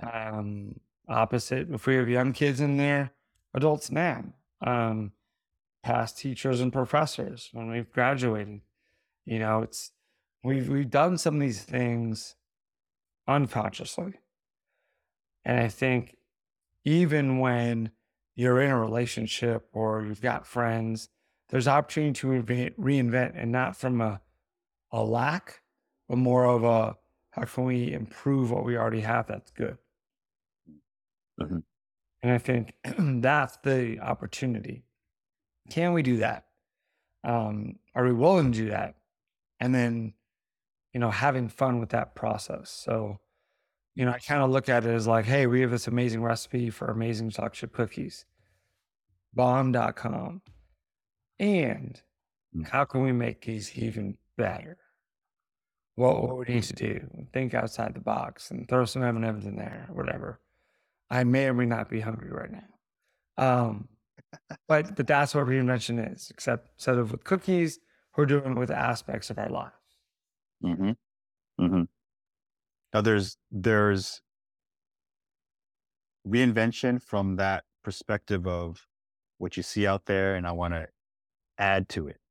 Um, 0.02 0.80
opposite, 1.08 1.70
if 1.72 1.86
we 1.86 1.96
have 1.96 2.10
young 2.10 2.34
kids 2.34 2.60
in 2.60 2.78
there, 2.78 3.12
adults 3.54 3.92
now, 3.92 4.26
um, 4.66 5.12
past 5.84 6.18
teachers 6.18 6.60
and 6.60 6.74
professors 6.74 7.50
when 7.54 7.70
we've 7.70 7.92
graduated. 7.92 8.62
You 9.26 9.38
know, 9.38 9.62
it's, 9.62 9.92
we've, 10.44 10.68
we've 10.68 10.90
done 10.90 11.20
some 11.20 11.36
of 11.36 11.42
these 11.42 11.62
things 11.62 12.36
unconsciously. 13.28 14.14
And 15.46 15.60
I 15.60 15.68
think 15.68 16.18
even 16.84 17.38
when 17.38 17.92
you're 18.36 18.60
in 18.60 18.72
a 18.72 18.80
relationship 18.80 19.68
or 19.72 20.04
you've 20.04 20.22
got 20.22 20.48
friends, 20.48 21.10
there's 21.50 21.68
opportunity 21.68 22.14
to 22.14 22.28
reinvent, 22.28 22.76
reinvent 22.80 23.34
and 23.36 23.52
not 23.52 23.76
from 23.76 24.02
a, 24.02 24.22
a 24.92 25.04
lack, 25.04 25.59
but 26.10 26.18
more 26.18 26.46
of 26.46 26.64
a 26.66 26.98
how 27.32 27.44
can 27.46 27.66
we 27.66 27.94
improve 27.94 28.52
what 28.52 28.66
we 28.66 28.76
already 28.78 29.02
have 29.02 29.28
that's 29.28 29.52
good. 29.52 29.78
Mhm. 31.40 31.64
And 32.22 32.32
I 32.34 32.38
think 32.38 32.74
that's 33.22 33.58
the 33.58 34.00
opportunity. 34.02 34.84
Can 35.70 35.94
we 35.94 36.02
do 36.02 36.18
that? 36.18 36.48
Um, 37.24 37.80
are 37.96 38.04
we 38.04 38.14
willing 38.14 38.52
to 38.52 38.58
do 38.58 38.70
that? 38.70 38.96
And 39.60 39.74
then, 39.76 40.14
you 40.94 41.00
know, 41.00 41.12
having 41.12 41.48
fun 41.50 41.80
with 41.80 41.90
that 41.90 42.16
process. 42.16 42.70
So, 42.72 43.20
you 43.96 44.06
know, 44.06 44.12
I 44.12 44.20
kind 44.20 44.42
of 44.42 44.50
look 44.50 44.70
at 44.70 44.86
it 44.86 44.90
as 44.90 45.08
like, 45.08 45.26
hey, 45.26 45.48
we 45.48 45.62
have 45.62 45.72
this 45.72 45.88
amazing 45.88 46.24
recipe 46.24 46.70
for 46.70 46.88
amazing 46.88 47.30
chocolate 47.30 47.54
chip 47.54 47.74
cookies, 47.74 48.26
bomb.com. 49.34 50.42
And 51.40 52.02
Mm. 52.56 52.68
how 52.68 52.84
can 52.84 53.04
we 53.04 53.12
make 53.12 53.46
these 53.46 53.78
even 53.78 54.18
better? 54.36 54.78
What, 56.00 56.24
what 56.24 56.38
we 56.38 56.56
need 56.56 56.64
to 56.64 56.74
do? 56.74 57.02
Think 57.34 57.54
outside 57.54 57.94
the 57.94 58.00
box 58.00 58.52
and 58.52 58.66
throw 58.70 58.86
some 58.86 59.04
M&Ms 59.04 59.46
in 59.46 59.58
there, 59.58 59.86
whatever. 59.92 60.40
I 61.10 61.26
may 61.26 61.48
or 61.48 61.54
may 61.54 61.66
not 61.66 61.90
be 61.90 62.00
hungry 62.00 62.32
right 62.32 62.50
now. 62.50 62.64
Um, 63.38 63.90
but 64.70 64.96
but 64.96 65.08
that's 65.08 65.36
what 65.36 65.46
reinvention 65.48 66.14
is. 66.14 66.30
Except 66.30 66.70
instead 66.78 66.98
of 66.98 67.12
with 67.12 67.26
cookies, 67.26 67.80
we're 68.16 68.26
doing 68.26 68.52
it 68.52 68.58
with 68.58 68.72
aspects 68.72 69.30
of 69.30 69.38
our 69.38 69.50
lives. 69.50 69.74
Mm-hmm. 70.64 70.92
Mm-hmm. 71.62 71.84
Now 72.94 73.02
there's 73.02 73.38
there's 73.52 74.22
reinvention 76.26 77.02
from 77.02 77.36
that 77.38 77.66
perspective 77.84 78.48
of 78.48 78.88
what 79.38 79.58
you 79.58 79.64
see 79.64 79.86
out 79.86 80.06
there, 80.06 80.36
and 80.36 80.48
I 80.48 80.54
want 80.54 80.76
to 80.76 80.88
add 81.58 81.90
to 81.90 82.08
it, 82.08 82.22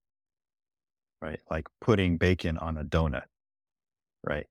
right? 1.20 1.40
Like 1.50 1.66
putting 1.83 2.16
bacon 2.16 2.57
on 2.57 2.78
a 2.78 2.85
donut, 2.85 3.24
right? 4.24 4.46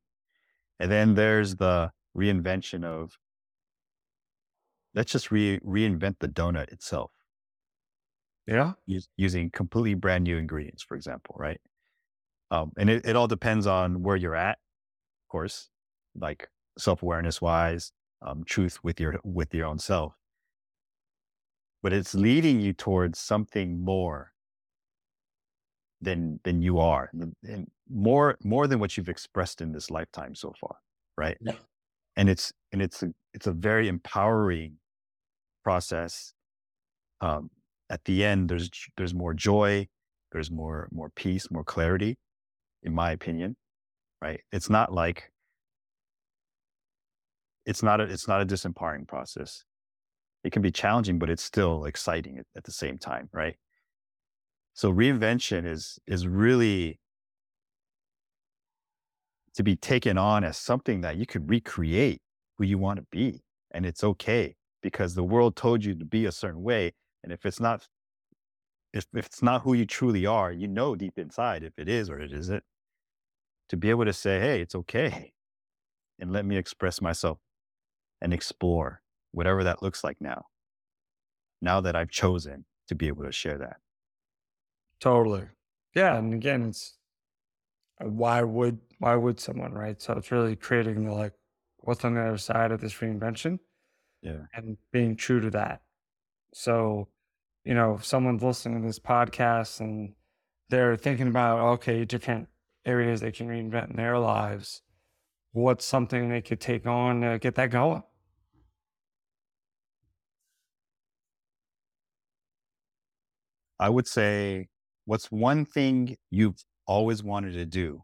And 0.79 0.91
then 0.91 1.15
there's 1.15 1.57
the 1.57 1.91
reinvention 2.17 2.83
of 2.85 3.17
let's 4.93 5.11
just 5.11 5.31
re- 5.31 5.59
reinvent 5.61 6.19
the 6.19 6.27
donut 6.27 6.71
itself 6.71 7.11
Yeah. 8.45 8.73
us- 8.89 9.09
using 9.17 9.51
completely 9.51 9.93
brand 9.93 10.23
new 10.23 10.37
ingredients, 10.37 10.83
for 10.83 10.95
example, 10.95 11.35
right? 11.37 11.59
Um, 12.51 12.73
and 12.77 12.89
it, 12.89 13.05
it 13.05 13.15
all 13.15 13.27
depends 13.27 13.67
on 13.67 14.03
where 14.03 14.15
you're 14.17 14.35
at, 14.35 14.59
of 15.25 15.29
course, 15.29 15.69
like 16.15 16.49
self 16.77 17.03
awareness 17.03 17.41
wise, 17.41 17.91
um, 18.21 18.43
truth 18.45 18.83
with 18.83 18.99
your 18.99 19.19
with 19.23 19.53
your 19.53 19.67
own 19.67 19.79
self. 19.79 20.15
But 21.81 21.91
it's 21.91 22.13
leading 22.13 22.59
you 22.61 22.71
towards 22.73 23.17
something 23.17 23.81
more 23.81 24.35
than 26.01 26.39
than 26.43 26.61
you 26.61 26.79
are, 26.79 27.09
and, 27.13 27.35
and 27.43 27.71
more 27.89 28.37
more 28.43 28.67
than 28.67 28.79
what 28.79 28.97
you've 28.97 29.09
expressed 29.09 29.61
in 29.61 29.71
this 29.71 29.89
lifetime 29.89 30.35
so 30.35 30.53
far, 30.59 30.77
right? 31.17 31.37
Yeah. 31.41 31.53
And 32.15 32.29
it's 32.29 32.51
and 32.71 32.81
it's 32.81 33.03
a 33.03 33.09
it's 33.33 33.47
a 33.47 33.51
very 33.51 33.87
empowering 33.87 34.77
process 35.63 36.33
um, 37.21 37.49
at 37.89 38.03
the 38.05 38.23
end 38.23 38.49
there's 38.49 38.69
there's 38.95 39.13
more 39.13 39.33
joy 39.33 39.87
there's 40.31 40.51
more 40.51 40.87
more 40.91 41.09
peace 41.15 41.49
more 41.51 41.63
clarity 41.63 42.17
in 42.83 42.93
my 42.93 43.11
opinion 43.11 43.55
right 44.21 44.41
it's 44.51 44.69
not 44.69 44.93
like 44.93 45.31
it's 47.65 47.83
not 47.83 47.99
a 47.99 48.03
it's 48.03 48.27
not 48.27 48.41
a 48.41 48.45
disempowering 48.45 49.07
process 49.07 49.63
it 50.43 50.51
can 50.51 50.61
be 50.61 50.71
challenging 50.71 51.19
but 51.19 51.29
it's 51.29 51.43
still 51.43 51.85
exciting 51.85 52.37
at, 52.37 52.45
at 52.55 52.63
the 52.63 52.71
same 52.71 52.97
time 52.97 53.29
right 53.33 53.55
so 54.73 54.91
reinvention 54.91 55.65
is 55.65 55.99
is 56.07 56.27
really 56.27 56.99
to 59.57 59.63
be 59.63 59.75
taken 59.75 60.19
on 60.19 60.43
as 60.43 60.55
something 60.55 61.01
that 61.01 61.17
you 61.17 61.25
could 61.25 61.49
recreate 61.49 62.21
who 62.57 62.63
you 62.63 62.77
want 62.77 62.99
to 62.99 63.05
be. 63.11 63.41
And 63.71 63.87
it's 63.87 64.03
okay 64.03 64.55
because 64.83 65.15
the 65.15 65.23
world 65.23 65.55
told 65.55 65.83
you 65.83 65.95
to 65.95 66.05
be 66.05 66.25
a 66.25 66.31
certain 66.31 66.61
way. 66.61 66.93
And 67.23 67.33
if 67.33 67.43
it's 67.43 67.59
not, 67.59 67.87
if, 68.93 69.07
if 69.15 69.25
it's 69.25 69.41
not 69.41 69.63
who 69.63 69.73
you 69.73 69.87
truly 69.87 70.27
are, 70.27 70.51
you 70.51 70.67
know 70.67 70.95
deep 70.95 71.17
inside 71.17 71.63
if 71.63 71.73
it 71.77 71.89
is 71.89 72.07
or 72.07 72.19
it 72.19 72.31
isn't. 72.31 72.63
To 73.69 73.77
be 73.77 73.89
able 73.89 74.05
to 74.05 74.13
say, 74.13 74.39
hey, 74.39 74.61
it's 74.61 74.75
okay. 74.75 75.33
And 76.19 76.31
let 76.31 76.45
me 76.45 76.57
express 76.57 76.99
myself 77.01 77.37
and 78.21 78.33
explore 78.33 79.01
whatever 79.31 79.63
that 79.63 79.83
looks 79.83 80.03
like 80.03 80.17
now. 80.19 80.45
Now 81.61 81.81
that 81.81 81.95
I've 81.95 82.09
chosen 82.09 82.65
to 82.87 82.95
be 82.95 83.07
able 83.07 83.23
to 83.25 83.31
share 83.31 83.57
that. 83.57 83.77
Totally. 84.99 85.43
Yeah. 85.93 86.17
And 86.17 86.33
again, 86.33 86.69
it's 86.69 86.97
uh, 87.99 88.09
why 88.09 88.41
would 88.41 88.79
why 88.99 89.15
would 89.15 89.39
someone, 89.39 89.73
right? 89.73 90.01
So 90.01 90.13
it's 90.13 90.31
really 90.31 90.55
creating 90.55 91.05
the 91.05 91.13
like 91.13 91.33
what's 91.79 92.03
on 92.05 92.15
the 92.15 92.21
other 92.21 92.37
side 92.37 92.71
of 92.71 92.81
this 92.81 92.95
reinvention 92.95 93.59
Yeah. 94.21 94.45
and 94.53 94.77
being 94.91 95.15
true 95.15 95.39
to 95.41 95.49
that. 95.51 95.81
So, 96.53 97.09
you 97.65 97.73
know, 97.75 97.95
if 97.95 98.05
someone's 98.05 98.43
listening 98.43 98.81
to 98.81 98.87
this 98.87 98.99
podcast 98.99 99.79
and 99.81 100.15
they're 100.69 100.97
thinking 100.97 101.27
about 101.27 101.59
okay, 101.75 102.05
different 102.05 102.49
areas 102.85 103.21
they 103.21 103.31
can 103.31 103.47
reinvent 103.47 103.91
in 103.91 103.95
their 103.97 104.19
lives, 104.19 104.81
what's 105.53 105.85
something 105.85 106.29
they 106.29 106.41
could 106.41 106.61
take 106.61 106.87
on 106.87 107.21
to 107.21 107.39
get 107.39 107.55
that 107.55 107.71
going? 107.71 108.03
I 113.79 113.89
would 113.89 114.07
say, 114.07 114.67
what's 115.05 115.31
one 115.31 115.65
thing 115.65 116.17
you've 116.29 116.63
always 116.85 117.23
wanted 117.23 117.53
to 117.53 117.65
do, 117.65 118.03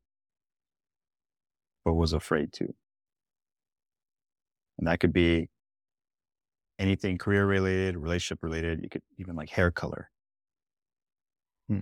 but 1.86 1.94
was 1.94 2.14
afraid 2.14 2.54
to? 2.54 2.74
And 4.78 4.88
that 4.88 5.00
could 5.00 5.14
be 5.14 5.50
anything 6.80 7.18
career 7.18 7.46
related, 7.46 7.98
relationship 7.98 8.40
related. 8.42 8.82
You 8.84 8.90
could 8.90 9.04
even 9.18 9.36
like 9.36 9.50
hair 9.50 9.72
color. 9.72 10.10
Hmm. 11.68 11.80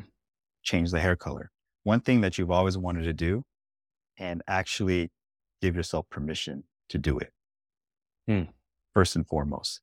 Change 0.63 0.91
the 0.91 0.99
hair 0.99 1.15
color. 1.15 1.51
One 1.83 2.01
thing 2.01 2.21
that 2.21 2.37
you've 2.37 2.51
always 2.51 2.77
wanted 2.77 3.03
to 3.03 3.13
do 3.13 3.43
and 4.17 4.41
actually 4.47 5.11
give 5.61 5.75
yourself 5.75 6.09
permission 6.09 6.63
to 6.89 6.97
do 6.97 7.17
it. 7.17 7.31
Hmm. 8.27 8.43
First 8.93 9.15
and 9.15 9.25
foremost. 9.25 9.81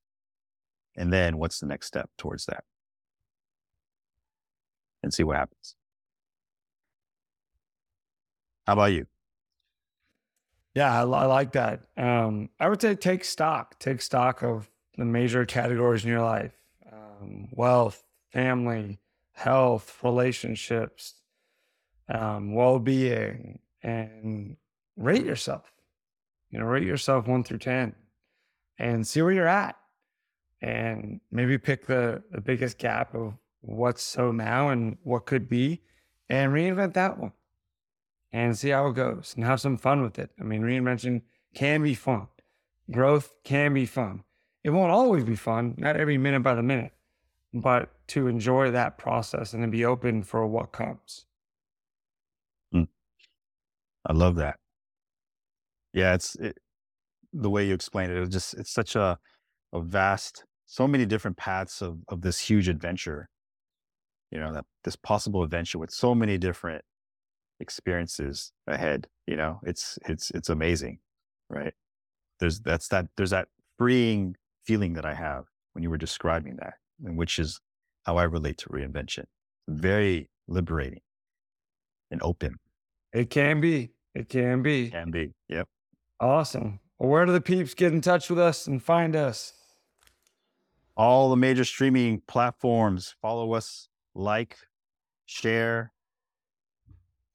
And 0.95 1.11
then 1.11 1.37
what's 1.37 1.59
the 1.59 1.65
next 1.65 1.87
step 1.87 2.09
towards 2.17 2.45
that? 2.45 2.63
And 5.01 5.13
see 5.13 5.23
what 5.23 5.37
happens. 5.37 5.75
How 8.67 8.73
about 8.73 8.91
you? 8.91 9.07
Yeah, 10.75 10.93
I, 10.93 11.01
I 11.01 11.25
like 11.25 11.53
that. 11.53 11.81
Um, 11.97 12.49
I 12.59 12.69
would 12.69 12.81
say 12.81 12.95
take 12.95 13.23
stock, 13.23 13.79
take 13.79 14.01
stock 14.01 14.43
of 14.43 14.69
the 14.97 15.05
major 15.05 15.45
categories 15.45 16.03
in 16.03 16.09
your 16.09 16.21
life 16.21 16.53
um, 16.91 17.47
wealth, 17.51 18.03
family, 18.31 18.99
health, 19.33 19.97
relationships, 20.03 21.15
um, 22.13 22.53
well 22.53 22.79
being, 22.79 23.59
and 23.81 24.57
rate 24.97 25.25
yourself. 25.25 25.71
You 26.51 26.59
know, 26.59 26.65
rate 26.65 26.85
yourself 26.85 27.27
one 27.27 27.43
through 27.43 27.59
10 27.59 27.95
and 28.77 29.07
see 29.07 29.21
where 29.21 29.31
you're 29.31 29.47
at. 29.47 29.75
And 30.61 31.21
maybe 31.31 31.57
pick 31.57 31.85
the, 31.85 32.21
the 32.31 32.41
biggest 32.41 32.77
gap 32.77 33.15
of 33.15 33.33
what's 33.61 34.01
so 34.01 34.31
now 34.31 34.69
and 34.69 34.97
what 35.03 35.25
could 35.25 35.47
be 35.47 35.81
and 36.29 36.51
reinvent 36.51 36.93
that 36.93 37.17
one 37.17 37.31
and 38.31 38.57
see 38.57 38.69
how 38.69 38.87
it 38.87 38.95
goes 38.95 39.33
and 39.35 39.45
have 39.45 39.61
some 39.61 39.77
fun 39.77 40.01
with 40.01 40.19
it. 40.19 40.29
I 40.39 40.43
mean, 40.43 40.61
reinvention 40.61 41.21
can 41.53 41.83
be 41.83 41.93
fun, 41.93 42.27
growth 42.91 43.33
can 43.43 43.73
be 43.73 43.85
fun. 43.85 44.23
It 44.63 44.71
won't 44.71 44.91
always 44.91 45.23
be 45.23 45.35
fun, 45.35 45.75
not 45.77 45.95
every 45.95 46.17
minute 46.17 46.41
by 46.41 46.53
the 46.53 46.63
minute, 46.63 46.91
but 47.53 47.89
to 48.09 48.27
enjoy 48.27 48.71
that 48.71 48.97
process 48.97 49.53
and 49.53 49.63
to 49.63 49.69
be 49.69 49.85
open 49.85 50.21
for 50.21 50.45
what 50.45 50.71
comes. 50.71 51.25
Mm. 52.75 52.87
I 54.05 54.13
love 54.13 54.35
that. 54.35 54.57
Yeah, 55.93 56.13
it's 56.13 56.35
it, 56.35 56.57
the 57.33 57.49
way 57.49 57.65
you 57.65 57.73
explained 57.73 58.11
it. 58.11 58.21
It 58.21 58.29
just 58.29 58.53
it's 58.55 58.71
such 58.71 58.95
a 58.95 59.17
a 59.71 59.81
vast, 59.81 60.43
so 60.65 60.87
many 60.87 61.05
different 61.05 61.37
paths 61.37 61.81
of 61.81 61.99
of 62.09 62.21
this 62.21 62.39
huge 62.39 62.67
adventure. 62.67 63.29
You 64.31 64.39
know 64.39 64.53
that 64.53 64.65
this 64.83 64.95
possible 64.95 65.41
adventure 65.43 65.79
with 65.79 65.91
so 65.91 66.13
many 66.13 66.37
different 66.37 66.83
experiences 67.59 68.51
ahead 68.67 69.07
you 69.27 69.35
know 69.35 69.59
it's 69.63 69.99
it's 70.07 70.31
it's 70.31 70.49
amazing 70.49 70.99
right 71.49 71.73
there's 72.39 72.59
that's 72.61 72.87
that 72.87 73.07
there's 73.17 73.31
that 73.31 73.47
freeing 73.77 74.35
feeling 74.63 74.93
that 74.93 75.05
i 75.05 75.13
have 75.13 75.45
when 75.73 75.83
you 75.83 75.89
were 75.89 75.97
describing 75.97 76.55
that 76.57 76.75
and 77.03 77.17
which 77.17 77.37
is 77.39 77.59
how 78.05 78.17
i 78.17 78.23
relate 78.23 78.57
to 78.57 78.69
reinvention 78.69 79.25
very 79.67 80.29
liberating 80.47 81.01
and 82.11 82.21
open 82.23 82.55
It 83.13 83.29
can 83.29 83.61
be. 83.61 83.91
It 84.15 84.29
can 84.29 84.61
be. 84.63 84.89
can 84.89 85.11
be 85.11 85.33
yep 85.47 85.67
Awesome. 86.21 86.81
Well, 86.97 87.09
where 87.09 87.25
do 87.25 87.31
the 87.31 87.39
peeps 87.39 87.73
get 87.73 87.93
in 87.93 88.01
touch 88.01 88.29
with 88.29 88.39
us 88.39 88.67
and 88.67 88.83
find 88.83 89.15
us? 89.15 89.53
all 90.99 91.29
the 91.29 91.37
major 91.37 91.63
streaming 91.63 92.21
platforms 92.27 93.15
follow 93.21 93.53
us 93.53 93.87
like 94.15 94.57
share 95.25 95.93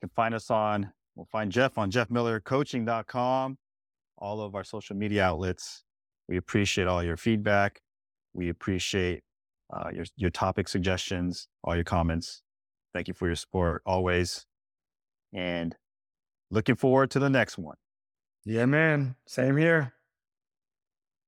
can 0.04 0.14
find 0.14 0.34
us 0.34 0.50
on 0.50 0.92
we'll 1.16 1.26
find 1.26 1.52
jeff 1.52 1.78
on 1.78 1.90
jeffmillercoaching.com 1.90 3.56
all 4.18 4.40
of 4.40 4.54
our 4.54 4.64
social 4.64 4.96
media 4.96 5.24
outlets. 5.24 5.84
We 6.28 6.36
appreciate 6.36 6.86
all 6.86 7.02
your 7.02 7.16
feedback. 7.16 7.80
We 8.32 8.48
appreciate 8.48 9.22
uh, 9.72 9.90
your, 9.92 10.04
your 10.16 10.30
topic 10.30 10.68
suggestions 10.68 11.48
all 11.62 11.74
your 11.74 11.84
comments. 11.84 12.42
Thank 12.92 13.08
you 13.08 13.14
for 13.14 13.26
your 13.26 13.36
support 13.36 13.82
always. 13.84 14.46
And 15.32 15.76
looking 16.50 16.76
forward 16.76 17.10
to 17.12 17.18
the 17.18 17.30
next 17.30 17.58
one. 17.58 17.76
Yeah, 18.44 18.66
man. 18.66 19.16
Same 19.26 19.56
here. 19.56 19.94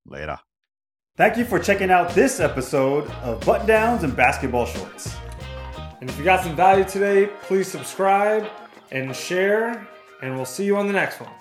later. 0.06 0.38
Thank 1.16 1.38
you 1.38 1.44
for 1.44 1.58
checking 1.58 1.90
out 1.90 2.10
this 2.10 2.40
episode 2.40 3.10
of 3.22 3.40
Button 3.44 3.66
Downs 3.66 4.04
and 4.04 4.14
Basketball 4.14 4.66
Shorts. 4.66 5.16
And 6.00 6.10
if 6.10 6.18
you 6.18 6.24
got 6.24 6.42
some 6.42 6.54
value 6.54 6.84
today, 6.84 7.30
please 7.42 7.68
subscribe 7.68 8.46
and 8.90 9.14
share, 9.14 9.86
and 10.22 10.34
we'll 10.36 10.44
see 10.44 10.64
you 10.64 10.76
on 10.76 10.86
the 10.86 10.92
next 10.92 11.20
one. 11.20 11.32